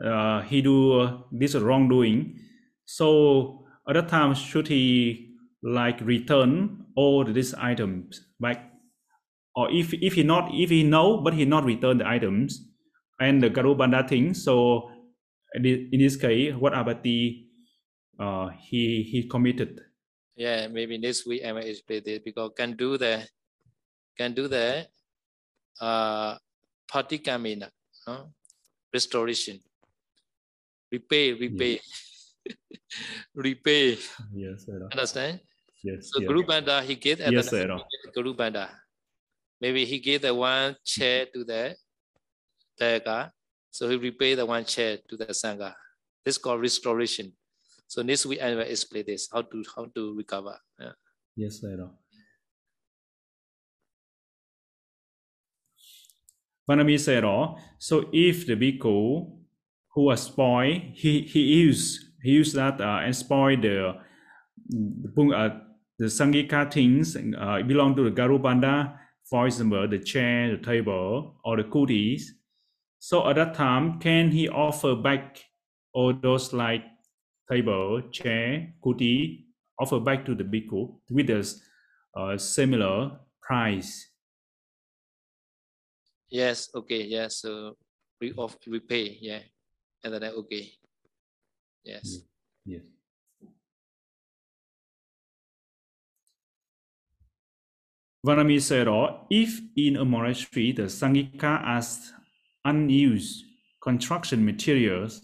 [0.03, 2.39] uh, he do uh, this wrongdoing.
[2.85, 8.71] So at that time should he like return all these items back,
[9.55, 12.62] or if if he not if he know but he not return the items
[13.19, 14.33] and the Garubanda thing.
[14.33, 14.91] So
[15.55, 17.48] in this case, what abati
[18.19, 19.82] uh, he he committed?
[20.36, 23.25] Yeah, maybe next week I will explain this because can do the
[24.17, 24.86] can do the
[25.79, 26.36] uh
[26.91, 27.69] patikamina,
[28.08, 28.32] no?
[28.93, 29.60] restoration.
[30.91, 31.79] Repay, repay,
[33.36, 33.97] repay.
[34.34, 34.88] Yes, sir.
[34.91, 35.39] Understand?
[35.84, 36.10] Yes.
[36.12, 36.29] So yes.
[36.29, 37.79] Garubanda he gave at Yes, the sir.
[38.15, 38.69] Garubanda.
[39.62, 41.75] Maybe he gave the one chair to the
[42.79, 43.32] Daga.
[43.71, 45.75] So he repay the one chair to the Sangha.
[46.25, 47.34] This is called restoration.
[47.89, 50.56] So next week I will explain this, how to how to recover.
[50.80, 50.91] Yeah.
[51.36, 51.89] Yes, sir.
[56.69, 59.32] Vanami said, oh, so if the bhikkhu
[59.95, 63.95] who was spoiled, he, he used he used that uh, and spoiled the
[64.69, 65.60] the, uh,
[65.97, 71.58] the Sangika things uh, belong to the Garubanda, for example, the chair, the table, or
[71.58, 72.36] the goodies.
[72.99, 75.43] So at that time, can he offer back
[75.91, 76.84] all those like
[77.49, 79.47] table, chair, goodie,
[79.79, 81.43] offer back to the bhikkhu with a
[82.15, 84.09] uh, similar price?
[86.29, 87.41] Yes, okay, yes.
[87.41, 87.75] So
[88.21, 89.39] we off we pay, yeah.
[90.03, 90.71] And then okay.
[91.83, 92.19] Yes.
[92.65, 92.81] Yes.
[98.25, 102.12] Vanami said, oh, if in a monastery the Sangika as
[102.65, 103.45] unused
[103.81, 105.21] construction materials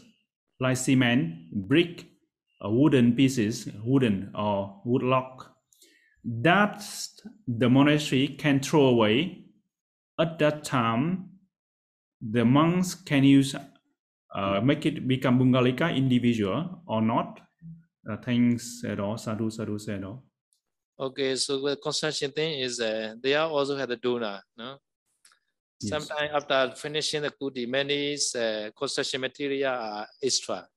[0.62, 2.06] like cement, brick,
[2.70, 5.56] wooden pieces, wooden or wood lock,
[6.24, 6.84] that
[7.48, 9.46] the monastery can throw away.
[10.20, 11.30] At that time,
[12.22, 13.56] the monks can use
[14.36, 17.40] uh, make it become Puggalika individual or not.
[18.10, 19.18] Uh, thanks, all.
[19.18, 20.20] Sadhu, sadhu.
[21.00, 24.78] Okay, so the construction thing is uh, they are also had a donor, no?
[25.82, 25.90] Yes.
[25.90, 30.68] Sometimes after finishing the kuti, many uh, construction material are extra.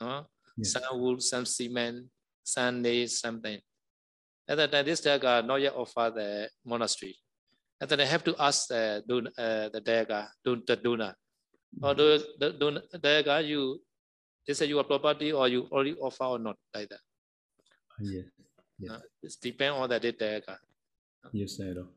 [0.00, 0.26] No?
[0.56, 0.72] Yes.
[0.72, 2.06] Some wood, some cement,
[2.44, 3.58] some nail, something.
[4.48, 7.16] At that time, this daga not yet offer the monastery.
[7.80, 11.14] And then I have to ask the don- uh, the daga, don- the donor.
[11.82, 13.80] Or the, the daga, you
[14.46, 17.00] this is your property or you already offer or not like that.
[18.00, 18.24] Yes,
[18.80, 18.90] Yes.
[18.90, 20.56] Uh, it's depend on the daga.
[21.32, 21.88] yes, said all.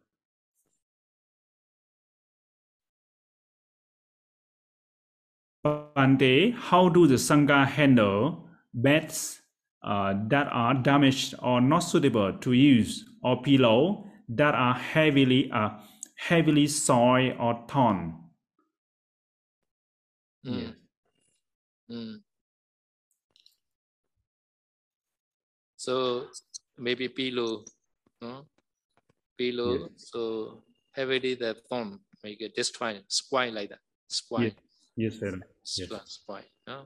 [5.63, 9.39] Bante, how do the Sangha handle beds
[9.82, 15.69] uh, that are damaged or not suitable to use, or pillow that are heavily uh,
[16.15, 18.13] heavily soiled or torn?
[20.45, 20.62] Mm.
[20.62, 20.73] Yes.
[21.91, 22.21] Mm.
[25.78, 26.28] So
[26.78, 27.63] maybe pillow,
[28.21, 28.47] no?
[29.38, 29.73] Pillow.
[29.80, 29.89] Yes.
[29.97, 33.80] So heavily the thorn make it destroy, spoil like that.
[34.10, 34.54] Spoil, Yes.
[34.95, 35.39] Yes, sir.
[35.63, 36.43] spoil, spoil.
[36.67, 36.86] No?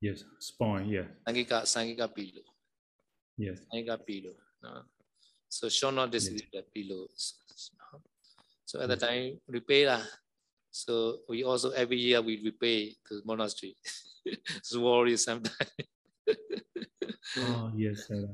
[0.00, 0.82] Yes, spoil.
[0.86, 2.46] Yes, Sangika, Sangika pillow,
[3.36, 4.34] yes, Sangika pillow.
[4.62, 4.82] No?
[5.48, 7.34] So should not distribute the pillows.
[7.92, 8.00] no?
[8.64, 9.02] So at the Yes.
[9.02, 10.02] time repay lah.
[10.70, 13.74] So we also every year we repay to the monastery.
[14.24, 15.72] it's worry sometimes.
[17.38, 18.28] Oh, yes, sir.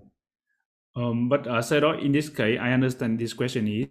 [0.96, 3.88] Um, but uh, Sarah, in this case, I understand this question is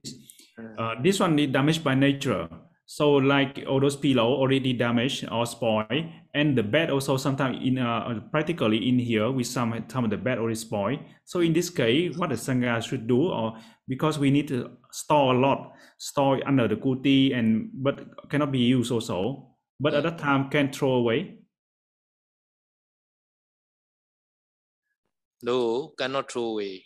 [0.78, 2.48] uh, this one is damaged by nature.
[2.86, 5.88] So like all those pillow already damaged or spoiled,
[6.34, 10.18] and the bed also sometimes in uh, practically in here with some some of the
[10.18, 11.00] bed already spoiled.
[11.24, 15.34] So in this case, what the sangha should do, or because we need to store
[15.34, 19.50] a lot, store under the kuti and but cannot be used also.
[19.80, 21.40] But at that time can throw away.
[25.42, 26.86] No, cannot throw away.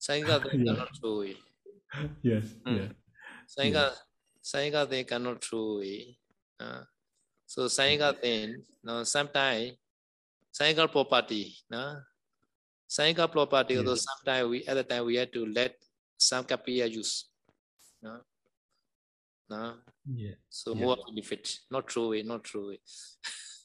[0.00, 0.74] Sangha Yeah.
[0.74, 1.36] cannot throw away.
[2.22, 2.44] Yes.
[2.66, 2.76] Mm.
[2.78, 2.88] Yeah.
[3.46, 3.92] Sangha,
[4.42, 6.16] Sangha they cannot throw away.
[6.58, 6.82] Uh,
[7.46, 9.72] so Sangha thing, no, sometimes
[10.52, 12.00] Sangha property, no.
[12.88, 14.04] Sangha property, although Yes.
[14.04, 15.76] sometimes we at the time we had to let
[16.18, 17.28] some kapiya use.
[18.02, 18.20] No.
[19.48, 19.76] No.
[20.06, 20.34] Yeah.
[20.48, 20.80] So Yeah.
[20.80, 22.80] more benefit, not throw away, not throw away.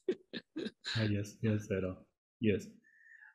[0.97, 1.97] Ah, yes, yes, Sarah.
[2.39, 2.67] Yes.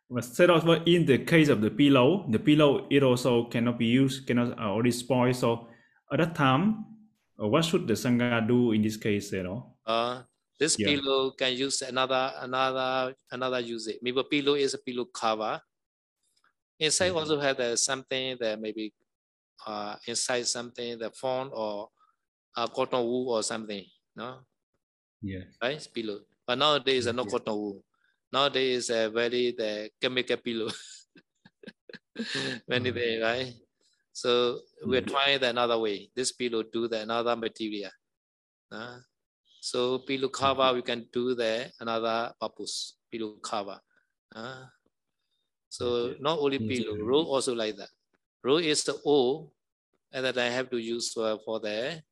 [0.09, 0.25] But
[0.65, 4.59] but in the case of the pillow, the pillow it also cannot be used, cannot
[4.59, 5.33] uh, already spoil.
[5.35, 5.69] So
[6.13, 7.00] at that time, uh,
[7.49, 9.63] what should the sangha do in this case, Sarah?
[9.87, 10.23] Uh,
[10.59, 10.89] this Yeah.
[10.89, 13.97] pillow can use another another another usage.
[14.03, 15.61] Maybe pillow is a pillow cover.
[16.79, 17.17] Inside Mhm.
[17.17, 18.93] also have the something that maybe
[19.67, 21.89] uh inside something the phone or
[22.57, 23.85] uh, cotton wool or something.
[24.17, 24.41] No,
[25.23, 25.45] Yeah.
[25.63, 25.77] right?
[25.77, 26.21] It's pillow.
[26.47, 27.31] But nowadays uh, no Yeah.
[27.31, 27.85] cotton wool.
[28.33, 30.71] Nowadays uh, very the chemical pillow.
[32.69, 33.55] Many Uh, things, right?
[34.13, 35.11] So we're Mhm.
[35.11, 36.11] trying the another way.
[36.15, 37.91] This pillow do the another material.
[38.71, 39.01] Uh,
[39.61, 43.81] so pillow cover, we can do the another purpose, pillow cover.
[44.35, 44.67] Uh,
[45.69, 47.91] so not only Yes, pillow, roll also like that.
[48.43, 49.53] Roll is the O,
[50.13, 52.03] and that I have to use for, for the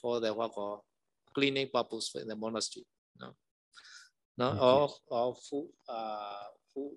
[0.00, 0.84] for the what call
[1.34, 2.86] cleaning purpose for the monastery.
[3.18, 3.34] No,
[4.38, 6.96] no, Yes, or or food, uh, food,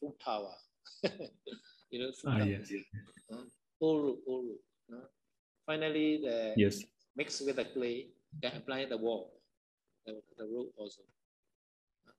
[0.00, 0.54] food tower.
[1.90, 2.70] you know, Ah, yes.
[3.32, 3.44] Uh,
[3.82, 4.54] Oru, oru.
[4.92, 5.06] uh.
[5.66, 6.84] Finally, the Yes.
[7.16, 8.08] mix with the clay,
[8.42, 9.40] can apply the wall,
[10.06, 11.02] the, the rope also.
[12.06, 12.12] Uh,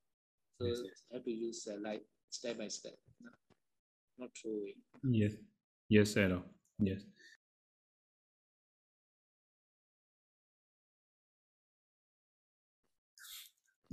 [0.59, 1.03] So Yes, yes.
[1.11, 3.32] have to use uh, like step by step, no?
[4.19, 4.78] not throwing.
[5.03, 5.34] Yes.
[5.89, 6.43] Yes, Edo.
[6.80, 7.01] Yes.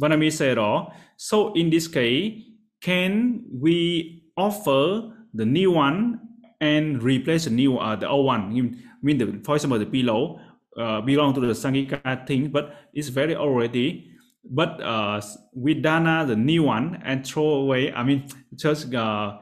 [0.01, 0.93] Vietnamese Edo.
[1.17, 2.45] So in this case,
[2.81, 6.21] can we offer the new one
[6.61, 8.51] and replace the new uh, the old one?
[8.51, 10.41] I mean, the, for example, the pillow
[10.77, 14.11] uh, belong to the Sangika thing, but it's very already.
[14.45, 15.21] But uh,
[15.55, 17.93] we dana the new one and throw away.
[17.93, 19.39] I mean, just uh,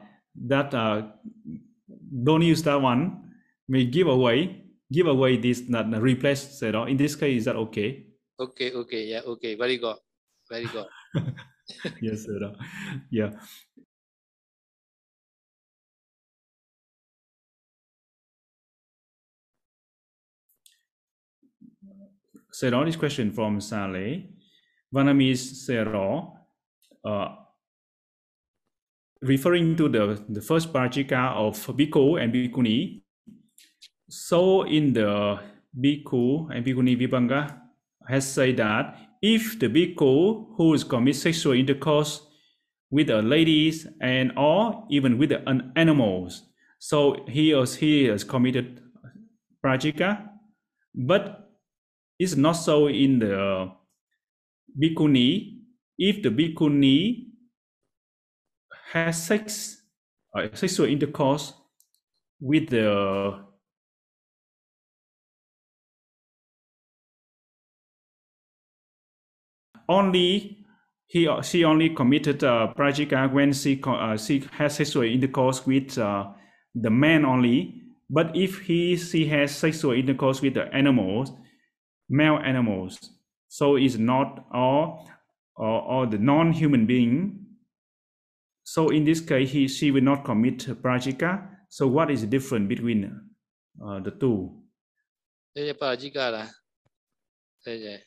[0.47, 1.03] that uh,
[2.23, 3.31] don't use that one.
[3.69, 6.61] We give away, give away this, not replace.
[6.61, 8.07] You know, in this case, is that okay?
[8.39, 9.97] Okay, okay, yeah, okay, very good,
[10.49, 10.85] very good.
[12.01, 12.55] yes, you know.
[13.11, 13.31] yeah.
[22.61, 24.29] This question from Sally.
[24.93, 26.33] Vietnamese Sero,
[27.05, 27.27] uh,
[29.21, 33.01] referring to the, the first parajika of Bhikkhu and Bhikkhuni.
[34.09, 35.39] So in the
[35.77, 37.59] Bhikkhu and Bhikkhuni Vibhanga
[38.07, 42.21] has said that if the Bhikkhu who is commit sexual intercourse
[42.89, 46.43] with the ladies and or even with the an- animals,
[46.79, 48.81] so he or she has committed
[49.63, 50.29] parajika,
[50.95, 51.46] but
[52.19, 53.71] it's not so in the
[54.81, 55.61] bhikkhuni.
[55.97, 57.25] If the bhikkhuni
[58.91, 59.81] has sex,
[60.35, 61.53] uh, sexual intercourse
[62.39, 63.47] with the
[69.89, 70.65] only
[71.07, 75.97] he or she only committed uh, parajika when she uh, she has sexual intercourse with
[75.97, 76.27] uh,
[76.75, 77.81] the man only.
[78.09, 81.31] But if he she has sexual intercourse with the animals,
[82.09, 82.97] male animals.
[83.47, 85.09] So it's not all
[85.55, 87.45] or, or the non-human being.
[88.63, 91.47] So in this case, he, she will not commit parajika.
[91.69, 93.21] So what is the difference between
[93.83, 94.63] uh, the two?
[95.55, 96.47] Đây là parajika là.
[97.65, 97.99] Đây là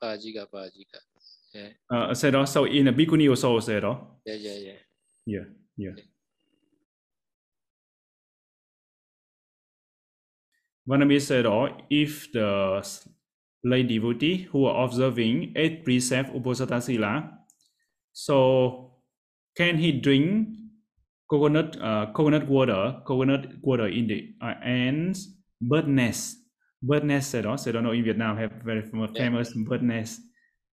[0.00, 0.98] parajika, parajika.
[1.54, 1.68] Yeah.
[1.90, 3.78] Uh, uh, so in a bhikkhuni also, so.
[3.78, 3.96] Uh?
[4.26, 4.72] Yeah, yeah, yeah.
[5.26, 5.44] Yeah,
[5.76, 5.90] yeah.
[5.96, 6.04] yeah.
[10.88, 12.82] Vanami said, oh, if the
[13.64, 17.30] lay devotee who are observing eight precept Uposatha Sila,
[18.12, 18.94] so
[19.56, 20.48] can he drink
[21.30, 25.28] coconut uh, coconut water, coconut water in the uh, ants
[25.60, 26.38] bird nest?
[26.82, 29.24] Bird nest said, oh, said, oh, no, in Vietnam have very fam- Yeah.
[29.24, 30.20] famous bird nest.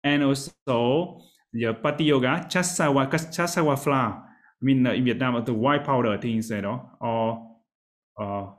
[0.03, 1.22] And also
[1.53, 4.22] the Pati Yoga, Chasawa, Chasawa flower.
[4.61, 7.57] I mean, uh, in Vietnam, the white powder things, you know, or,
[8.20, 8.51] uh,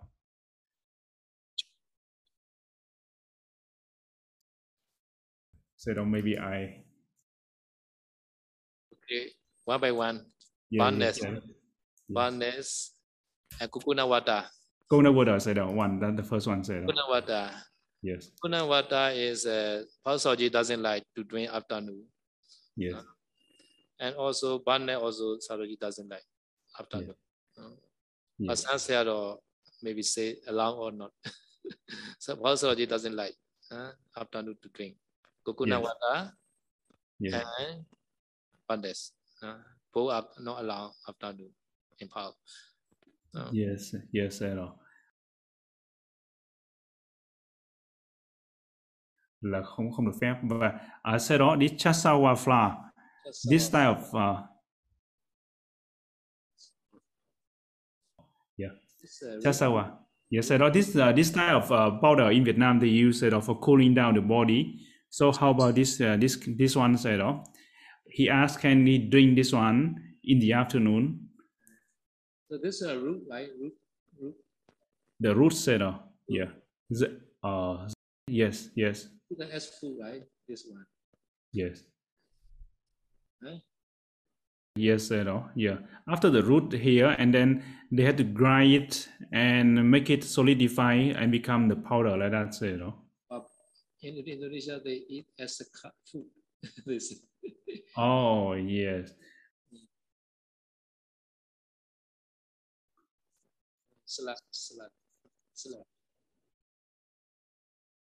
[5.85, 6.80] so maybe I,
[9.05, 9.28] Okay,
[9.68, 10.24] one by one.
[10.70, 11.20] yeah, Barnest.
[11.22, 11.41] yeah, yeah.
[12.09, 12.97] Barnest
[13.61, 14.49] and Kukunawata.
[14.91, 17.53] Water, said uh, one, that the first one said, uh, Kukunawata.
[18.01, 22.07] yes, Kukunawata is uh, Pasaji doesn't like to drink afternoon.
[22.76, 22.95] yes,
[24.01, 26.24] And also Barnest also Saroji doesn't like
[26.80, 27.14] afternoon.
[27.59, 27.76] Uh,
[28.41, 29.39] But yes, sunset or
[29.82, 31.12] maybe say along or not.
[32.18, 33.35] so Pasaji doesn't like
[33.70, 34.97] uh, afternoon to drink.
[35.47, 36.32] Kukunawata
[37.20, 37.84] yes, and
[38.68, 39.12] Barnest.
[39.42, 39.57] Uh,
[39.92, 41.51] both are not allowed afternoon
[41.99, 42.34] in Pao.
[43.36, 44.70] Uh, yes, yes, said uh,
[49.40, 52.74] là không không được phép và ở sau đó this Chasawa flower,
[53.51, 54.55] this style of uh,
[59.05, 59.90] this, uh, Chasawa.
[60.30, 63.32] Yes, I know this uh, this type of uh, powder in Vietnam they use it
[63.45, 64.80] for cooling down the body.
[65.14, 66.98] So how about this uh, this this one?
[67.04, 67.44] You know,
[68.10, 69.94] he asked, can we drink this one
[70.24, 71.28] in the afternoon?
[72.50, 73.46] So this is a root, right?
[73.60, 73.74] Root,
[74.20, 74.34] root.
[75.20, 76.50] The root said, uh, yeah,
[76.92, 77.86] Z- uh,
[78.26, 80.22] yes, yes, You can ask food, right?
[80.48, 80.84] This one.
[81.52, 81.84] yes,
[83.40, 83.62] Right?
[84.74, 85.76] Yes, you know, yeah.
[86.08, 87.62] After the root here, and then
[87.92, 92.60] they had to grind it and make it solidify and become the powder like that,
[92.78, 93.03] know.
[94.05, 96.28] In Indonesia, they eat as a cut food.
[96.86, 97.14] this.
[97.96, 99.14] Oh, yes.
[104.05, 104.90] Salad, salad,
[105.55, 105.84] salad.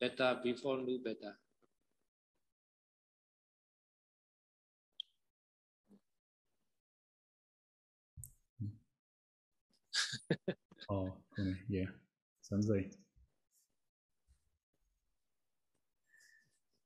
[0.01, 1.37] Better before new better.
[10.91, 11.13] Oh,
[11.69, 11.87] yeah.
[12.43, 13.04] Sounds Something.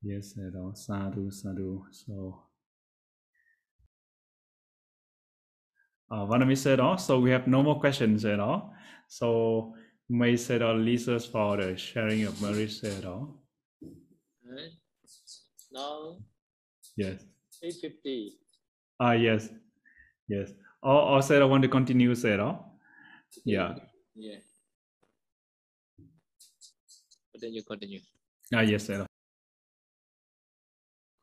[0.01, 1.83] Yes, you know, sadhu, sadhu.
[1.91, 2.43] So,
[6.09, 6.97] uh, Vanami said all.
[6.97, 8.73] So we have no more questions at all.
[9.07, 9.75] So
[10.09, 13.43] may said all Lisa's for the sharing of Mary said all.
[13.81, 14.71] Right.
[15.71, 16.17] Now,
[16.95, 17.23] Yes.
[17.61, 18.33] 850.
[18.99, 19.49] Ah, yes.
[20.27, 20.51] Yes.
[20.81, 22.79] Or, or said I want to continue said all.
[23.45, 23.75] Yeah.
[24.15, 24.39] Yeah.
[27.33, 27.99] Continue, continue,
[28.53, 29.08] Ah, yes, all.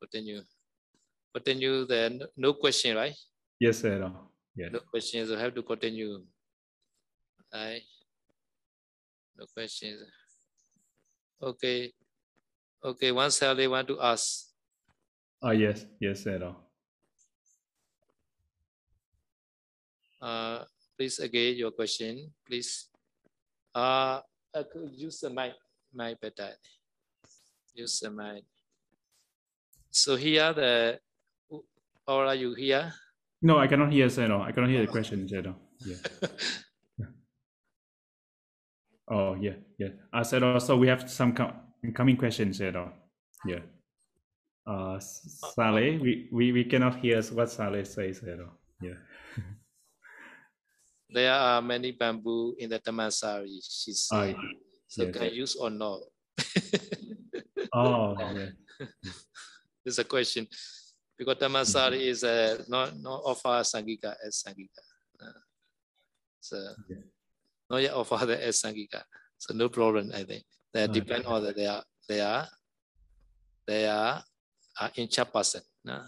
[0.01, 0.43] Continue.
[1.35, 3.15] Continue, then no question, right?
[3.61, 4.11] Yes, sir.
[4.57, 4.71] Yes.
[4.73, 6.25] No questions, you have to continue.
[7.53, 7.83] Right?
[9.37, 10.01] No questions.
[11.43, 11.93] Okay.
[12.85, 14.49] Okay, one they want to ask.
[15.43, 15.85] Ah, yes.
[16.01, 16.55] Yes, sir.
[20.21, 20.65] Uh,
[20.97, 22.89] please again your question, please.
[23.75, 24.21] Uh,
[24.55, 25.53] I could use the mic,
[25.93, 26.57] mic better.
[27.75, 28.45] Use the mic.
[29.97, 30.99] So here the,
[32.07, 32.93] or are you here?
[33.41, 34.43] No, I cannot hear all.
[34.43, 35.57] I cannot hear the question all.
[35.81, 35.97] Yeah.
[39.09, 39.91] Oh, yeah, yeah.
[40.13, 42.91] I said also we have some com- incoming questions all.
[43.47, 43.61] Yeah.
[44.67, 48.59] Uh, Sally, we, we, we cannot hear what Sally says all.
[48.83, 48.99] Yeah.
[51.09, 54.37] There are many bamboo in the Tamasari, she Ah, said.
[54.89, 55.17] So yes.
[55.17, 56.01] can use or not?
[57.73, 58.51] Oh, yeah.
[59.87, 60.49] It's a question.
[61.17, 64.83] Because Tamasari is uh, not, not offer Sangika as Sangika.
[65.23, 65.41] Uh,
[66.41, 66.57] so
[66.91, 66.97] Yeah.
[67.71, 69.03] not yet offer the as Sangika.
[69.39, 70.45] So no problem, I think.
[70.75, 71.01] They Okay.
[71.01, 72.49] depend on that they are they are
[73.67, 74.23] they are
[74.81, 75.63] uh, in person.
[75.85, 76.05] No?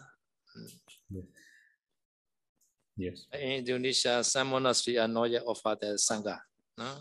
[2.96, 3.26] Yes.
[3.32, 6.40] in Indonesia, some monasteries are not yet offered the sangha.
[6.76, 7.00] No?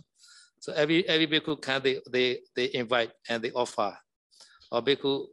[0.59, 3.97] So every every bhikkhu can they, they they invite and they offer.
[4.71, 5.27] Or bhikkhu,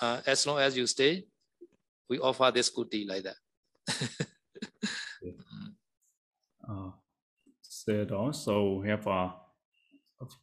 [0.00, 1.24] uh, as long as you stay,
[2.08, 3.36] we offer this kuti like that.
[6.68, 6.90] Uh,
[7.62, 8.32] said all.
[8.32, 9.30] So we have uh,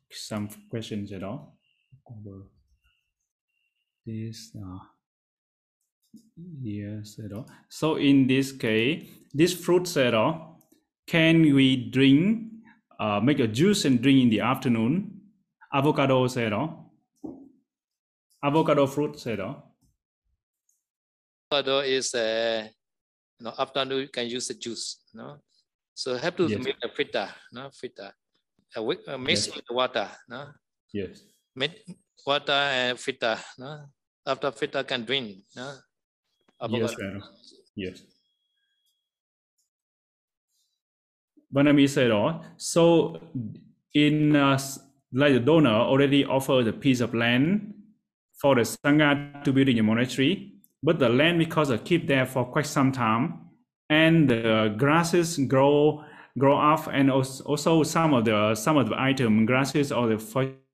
[0.10, 1.58] some questions at all.
[2.08, 2.44] Over
[4.06, 4.56] this.
[4.56, 4.80] Uh,
[6.62, 7.46] yes, at all.
[7.70, 10.62] So in this case, this fruit at all,
[11.08, 12.54] can we drink,
[13.00, 15.20] uh, make a juice and drink in the afternoon?
[15.74, 16.83] Avocado at all.
[18.44, 19.74] Avocado fruit at all.
[21.52, 22.68] Avocado is uh,
[23.40, 25.00] you know, afternoon you can use the juice.
[25.14, 25.38] No?
[25.94, 26.64] So have to Yes.
[26.64, 28.12] make a fita, no fita.
[28.76, 29.56] Uh, mix Yes.
[29.56, 30.48] with the water, no?
[30.92, 31.22] Yes.
[31.56, 31.80] Mix
[32.26, 33.86] water and fita, no?
[34.26, 35.68] After fita can drink, no?
[35.68, 35.82] Yes,
[36.60, 36.88] Avocado.
[36.98, 37.22] Pharaoh.
[37.76, 38.02] Yes.
[41.54, 42.44] Vanami said all.
[42.58, 43.22] So
[43.94, 44.58] in uh,
[45.14, 47.76] like the donor already offered a piece of land
[48.44, 50.52] for the sangha to build in a monastery,
[50.84, 53.40] but the land because I keep there for quite some time,
[53.90, 56.04] and the grasses grow
[56.38, 60.20] grow up, and also, some of the some of the item grasses or the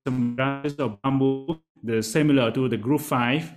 [0.08, 3.54] some grasses or bamboo, the similar to the group five,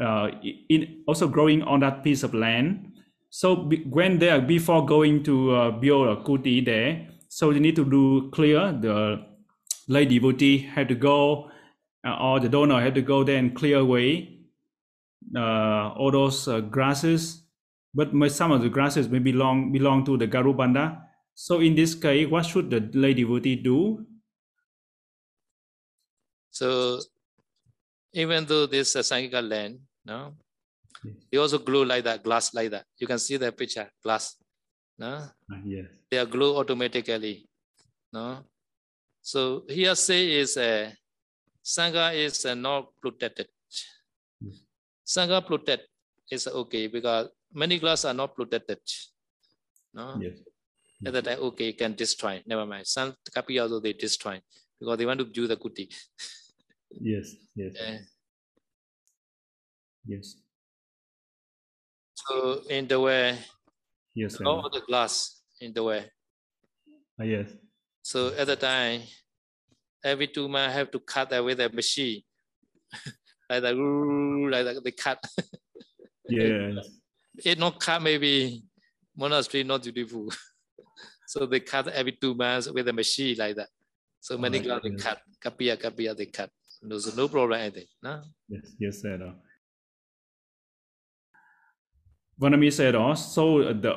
[0.00, 0.30] uh,
[0.68, 2.92] in also growing on that piece of land.
[3.30, 7.74] So when they are before going to uh, build a kuti there, so you need
[7.76, 8.72] to do clear.
[8.72, 9.26] The
[9.88, 11.50] lay devotee had to go,
[12.14, 14.38] or the donor had to go there and clear away
[15.36, 17.42] uh, all those uh, grasses.
[17.94, 21.02] But some of the grasses may belong belong to the Garubanda.
[21.34, 24.06] So in this case, what should the lay devotee do?
[26.50, 27.00] So
[28.12, 30.34] even though this is a Sangika land, no,
[31.04, 31.16] Yes.
[31.30, 32.86] they also glue like that, glass like that.
[32.98, 34.36] You can see the picture, glass.
[34.98, 35.92] No, Ah, yes.
[36.10, 37.48] they are glue automatically.
[38.12, 38.44] No,
[39.20, 40.96] so here say is a
[41.66, 43.48] Sangha is uh, not protected.
[44.40, 44.62] Yes.
[45.04, 45.42] Sangha
[46.30, 48.78] is okay because many glass are not protected.
[49.92, 50.38] No, Yes.
[51.04, 52.40] at that time okay can destroy.
[52.46, 52.86] Never mind.
[52.86, 54.40] Some copy also they destroy
[54.78, 55.92] because they want to do the kuti.
[56.90, 57.34] Yes.
[57.56, 57.74] Yes.
[57.80, 57.98] Eh,
[60.08, 60.36] Yes.
[62.14, 63.38] So in the way,
[64.14, 66.10] Yes, all the glass in the way.
[67.20, 67.50] Ah, yes.
[68.02, 69.02] So at the time,
[70.06, 72.22] every two months have to cut that with a machine.
[73.50, 73.74] like that,
[74.50, 75.22] like that they cut.
[76.28, 76.80] yeah.
[77.44, 78.62] it not cut maybe
[79.16, 80.28] monastery not beautiful.
[81.26, 83.68] so they cut every two months with a machine like that.
[84.20, 86.50] So oh many Oh, they cut, kapia, kapia they cut.
[86.82, 87.86] No, so no problem anything.
[88.02, 88.22] No?
[88.48, 89.34] Yes, yes, sir.
[92.40, 93.96] Vanami said oh, also the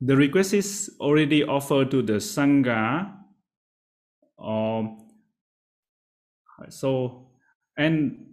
[0.00, 3.17] the request is already offered to the sangha.
[4.38, 4.98] Um,
[6.70, 7.30] so
[7.76, 8.26] and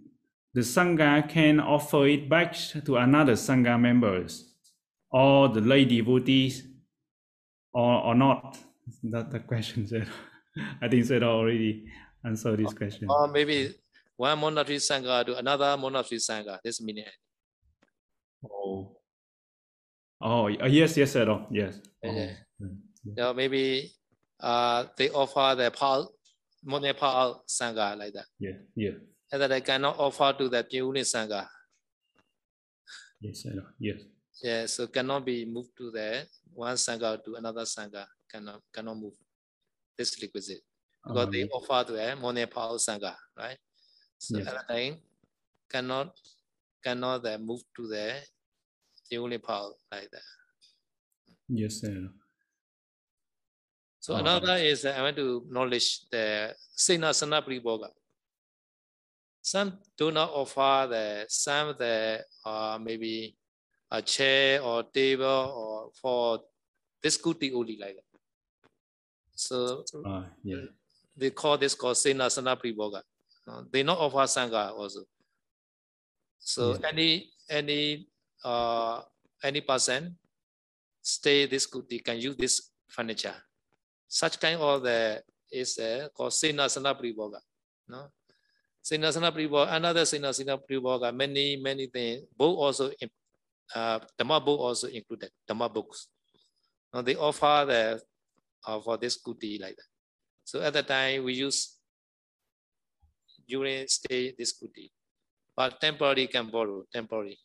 [0.54, 2.54] the sangha can offer it back
[2.84, 4.54] to another sangha members
[5.10, 6.66] or the lay devotees
[7.72, 8.58] or or not.
[9.04, 10.08] That the question said.
[10.80, 11.84] I think said already
[12.24, 13.08] answered this question.
[13.10, 13.74] Or maybe
[14.16, 16.58] one monastery sangha to another monastery sangha.
[16.64, 17.04] This meaning.
[18.44, 18.96] Oh.
[20.20, 21.28] Oh, uh, yes, yes, sir.
[21.28, 21.78] Oh, yes.
[22.04, 22.32] Oh, Yeah.
[22.62, 22.76] mm,
[23.16, 23.32] yeah.
[23.32, 23.92] Maybe
[24.40, 26.12] uh, they offer the Paul,
[26.64, 28.26] Monastery Paul sangha like that.
[28.38, 28.90] Yeah, yeah.
[29.32, 31.46] And that they cannot offer to the Pyuni sangha.
[33.20, 33.66] Yes, I know.
[33.78, 34.00] Yes.
[34.42, 38.06] Yeah, so cannot be moved to the one sangha to another sangha.
[38.30, 39.14] Cannot cannot move.
[39.96, 40.60] This requisite
[41.06, 43.56] because Uh, they offer to a Monastery Paul sangha, right?
[44.18, 44.46] So Yes.
[44.46, 44.96] that time
[45.70, 46.12] cannot
[46.84, 48.20] cannot move to the
[49.10, 50.22] Pyuni Paul like that.
[51.48, 52.10] yes, sir.
[54.06, 54.20] So Ah.
[54.22, 57.90] another is that I want to knowledge the Senasana Paribhoga.
[59.42, 63.34] Some do not offer the some the uh, maybe
[63.90, 65.26] a chair or table
[65.58, 66.38] or for
[67.02, 68.06] this kuti only like that.
[69.34, 70.70] So Uh, yeah.
[71.16, 73.02] they call this called Senasana Paribhoga.
[73.48, 75.02] Uh, they not offer Sangha also.
[76.38, 76.90] So Yeah.
[76.94, 78.06] any any
[78.44, 79.02] uh
[79.42, 80.14] any person
[81.02, 83.34] stay this kuti can use this furniture.
[84.08, 87.40] Such kind of the is uh, called Senasana Paribhoga.
[87.88, 88.08] No?
[88.84, 92.90] Senasana Paribhoga, another Senasana Paribhoga, many, many things, book also
[93.74, 96.08] uh Dhamma book also included, Dhamma books.
[96.94, 98.00] Now they offer the
[98.64, 99.90] uh, for this kuti like that.
[100.44, 101.78] So at the time we use
[103.48, 104.90] during stay this kuti,
[105.56, 107.38] but temporary can borrow temporary.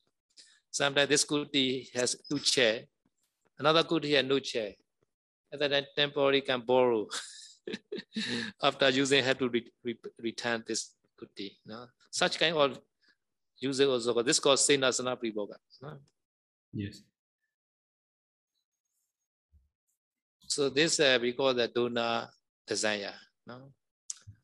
[0.70, 2.84] Sometimes this kuti has two chair,
[3.58, 4.74] another kuti has no chair.
[5.52, 7.08] That time temporary can borrow.
[8.64, 11.58] After using have to re, re, return this kuti.
[11.66, 11.88] No?
[12.10, 12.80] Such kind of
[13.60, 15.56] user also this called senasana paribhoga.
[15.82, 16.00] No?
[16.74, 17.04] Yes.
[20.48, 22.28] So this uh, we call the donor
[22.66, 23.14] desire.
[23.46, 23.72] No?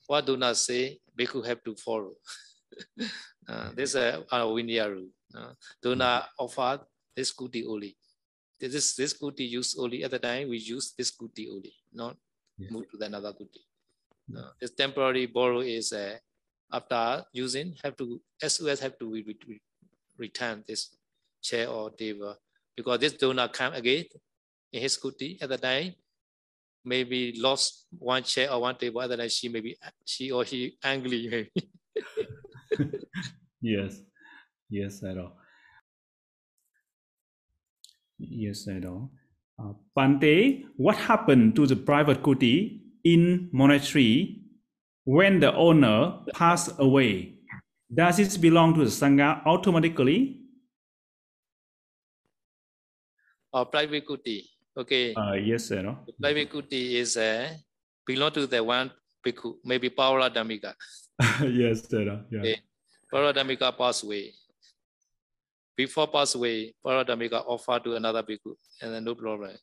[0.08, 2.14] What donor say, bhikkhu have to follow.
[3.50, 5.10] uh, this is uh, our Vinaya rule.
[5.36, 6.80] Uh, donor offer
[7.16, 7.98] this kuti only.
[8.60, 12.18] This is this kuti used only at the time we use this kuti only, not
[12.58, 12.70] Yeah.
[12.72, 13.62] move to the another kuti.
[14.28, 16.18] No, this temporary borrow is uh,
[16.74, 19.62] after using have to as well as have to re- re- re-
[20.18, 20.98] return this
[21.42, 22.36] chair or table
[22.76, 24.06] because this donor come again
[24.74, 25.94] in his kuti at the time
[26.84, 30.78] maybe lost one chair or one table at the time she maybe she or he
[30.84, 31.52] angry maybe.
[33.62, 34.02] Yes.
[34.70, 35.38] Yes, at all.
[38.20, 39.12] Yes, all.
[39.60, 44.42] Uh, Bhante, what happened to the private kuti in monastery
[45.06, 47.36] when the owner passed away?
[47.94, 50.42] Does it belong to the sangha automatically?
[53.54, 54.44] or private kuti
[54.78, 55.82] okay Uh, yes, sir.
[55.82, 55.98] no?
[56.22, 57.50] private kuti is uh,
[58.06, 58.92] belong to the one
[59.26, 60.74] bhikkhu maybe Pavaradhammika
[61.50, 62.04] yes, sir.
[62.06, 62.24] no?
[62.30, 62.42] Yeah.
[62.42, 62.58] Okay.
[63.10, 63.34] Paula
[63.72, 64.34] passed away
[65.78, 69.56] before pass away Pavaradhammika offer to another bhikkhu and then no problem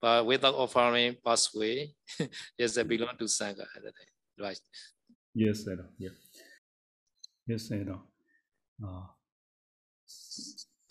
[0.00, 1.94] but without offering pass away
[2.58, 4.60] yes they belong to sangha at the time right
[5.34, 5.78] Yes, sir.
[5.98, 6.10] Yeah.
[7.46, 7.98] Yes, sir.
[8.84, 9.06] Uh,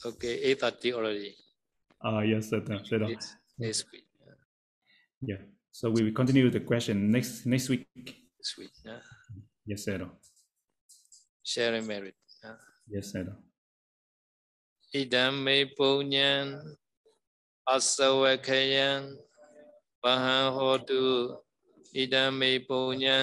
[0.05, 1.35] okay 8:30 already
[2.03, 2.63] uh, yes, sir.
[2.83, 3.07] Sir, no?
[3.07, 4.05] it's, it's week
[5.21, 5.37] Yeah.
[5.71, 7.85] So we will continue the question next next week.
[8.39, 8.99] it's week yeah.
[9.65, 10.09] Yes, sir.
[11.43, 12.55] sharing merit yeah.
[12.89, 13.27] Yes, sir.
[14.93, 16.31] ဣဒံမေပုညံ
[17.73, 18.89] အသဝခယံ
[20.03, 21.05] ဝဟံဟောတု
[21.95, 23.17] ဣဒံမေပုညံ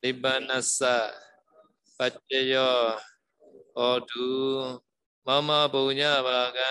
[0.00, 0.82] နိဗ္ဗာနသ
[1.96, 2.78] ပัจจယော
[3.74, 4.30] ဟောတု
[5.26, 6.70] မမပုညဘာကံ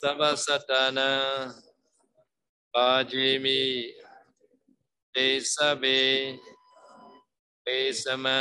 [0.00, 1.10] သဗ္ဗသတ္တနာ
[2.72, 3.60] ပါကြည်မိ
[5.14, 6.00] တေသဗ္ဗေ
[7.64, 8.40] ပေသမံ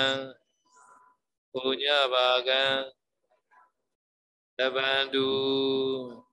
[1.52, 1.84] ပုည
[2.14, 2.64] ဘာကံ
[4.60, 6.24] Tabandu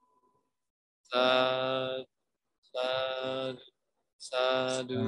[1.10, 2.04] Sadu
[4.18, 5.00] Sadu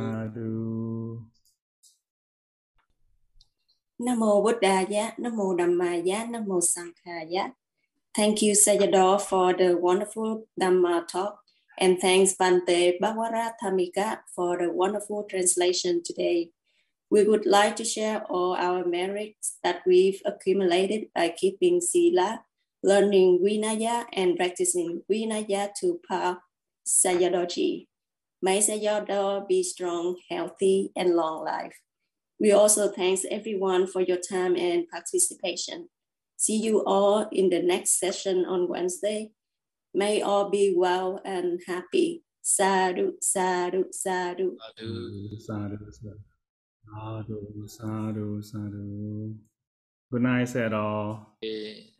[3.99, 7.53] Nam mô Buddha Buddhaya, Nam mô Dhammaya, Nam mô Sanghaya.
[8.17, 11.39] Thank you Sayadaw for the wonderful Dhamma talk
[11.79, 16.51] and thanks Bante Bhagwara Thamika for the wonderful translation today.
[17.11, 22.45] We would like to share all our merits that we've accumulated by keeping Sila
[22.83, 26.39] learning Vinaya, and practicing Vinaya to Pa
[26.87, 27.87] Sayadaw
[28.43, 31.78] May Sayadaw be strong, healthy, and long life.
[32.41, 35.89] We also thanks everyone for your time and participation.
[36.37, 39.30] See you all in the next session on Wednesday.
[39.95, 42.24] May all be well and happy.
[42.43, 44.57] Sadhu, sadhu, sadhu.
[44.76, 46.18] sadhu sadhu sadhu
[46.89, 49.35] sadhu sadhu sadhu
[50.11, 51.93] good night Sayadaw Okay.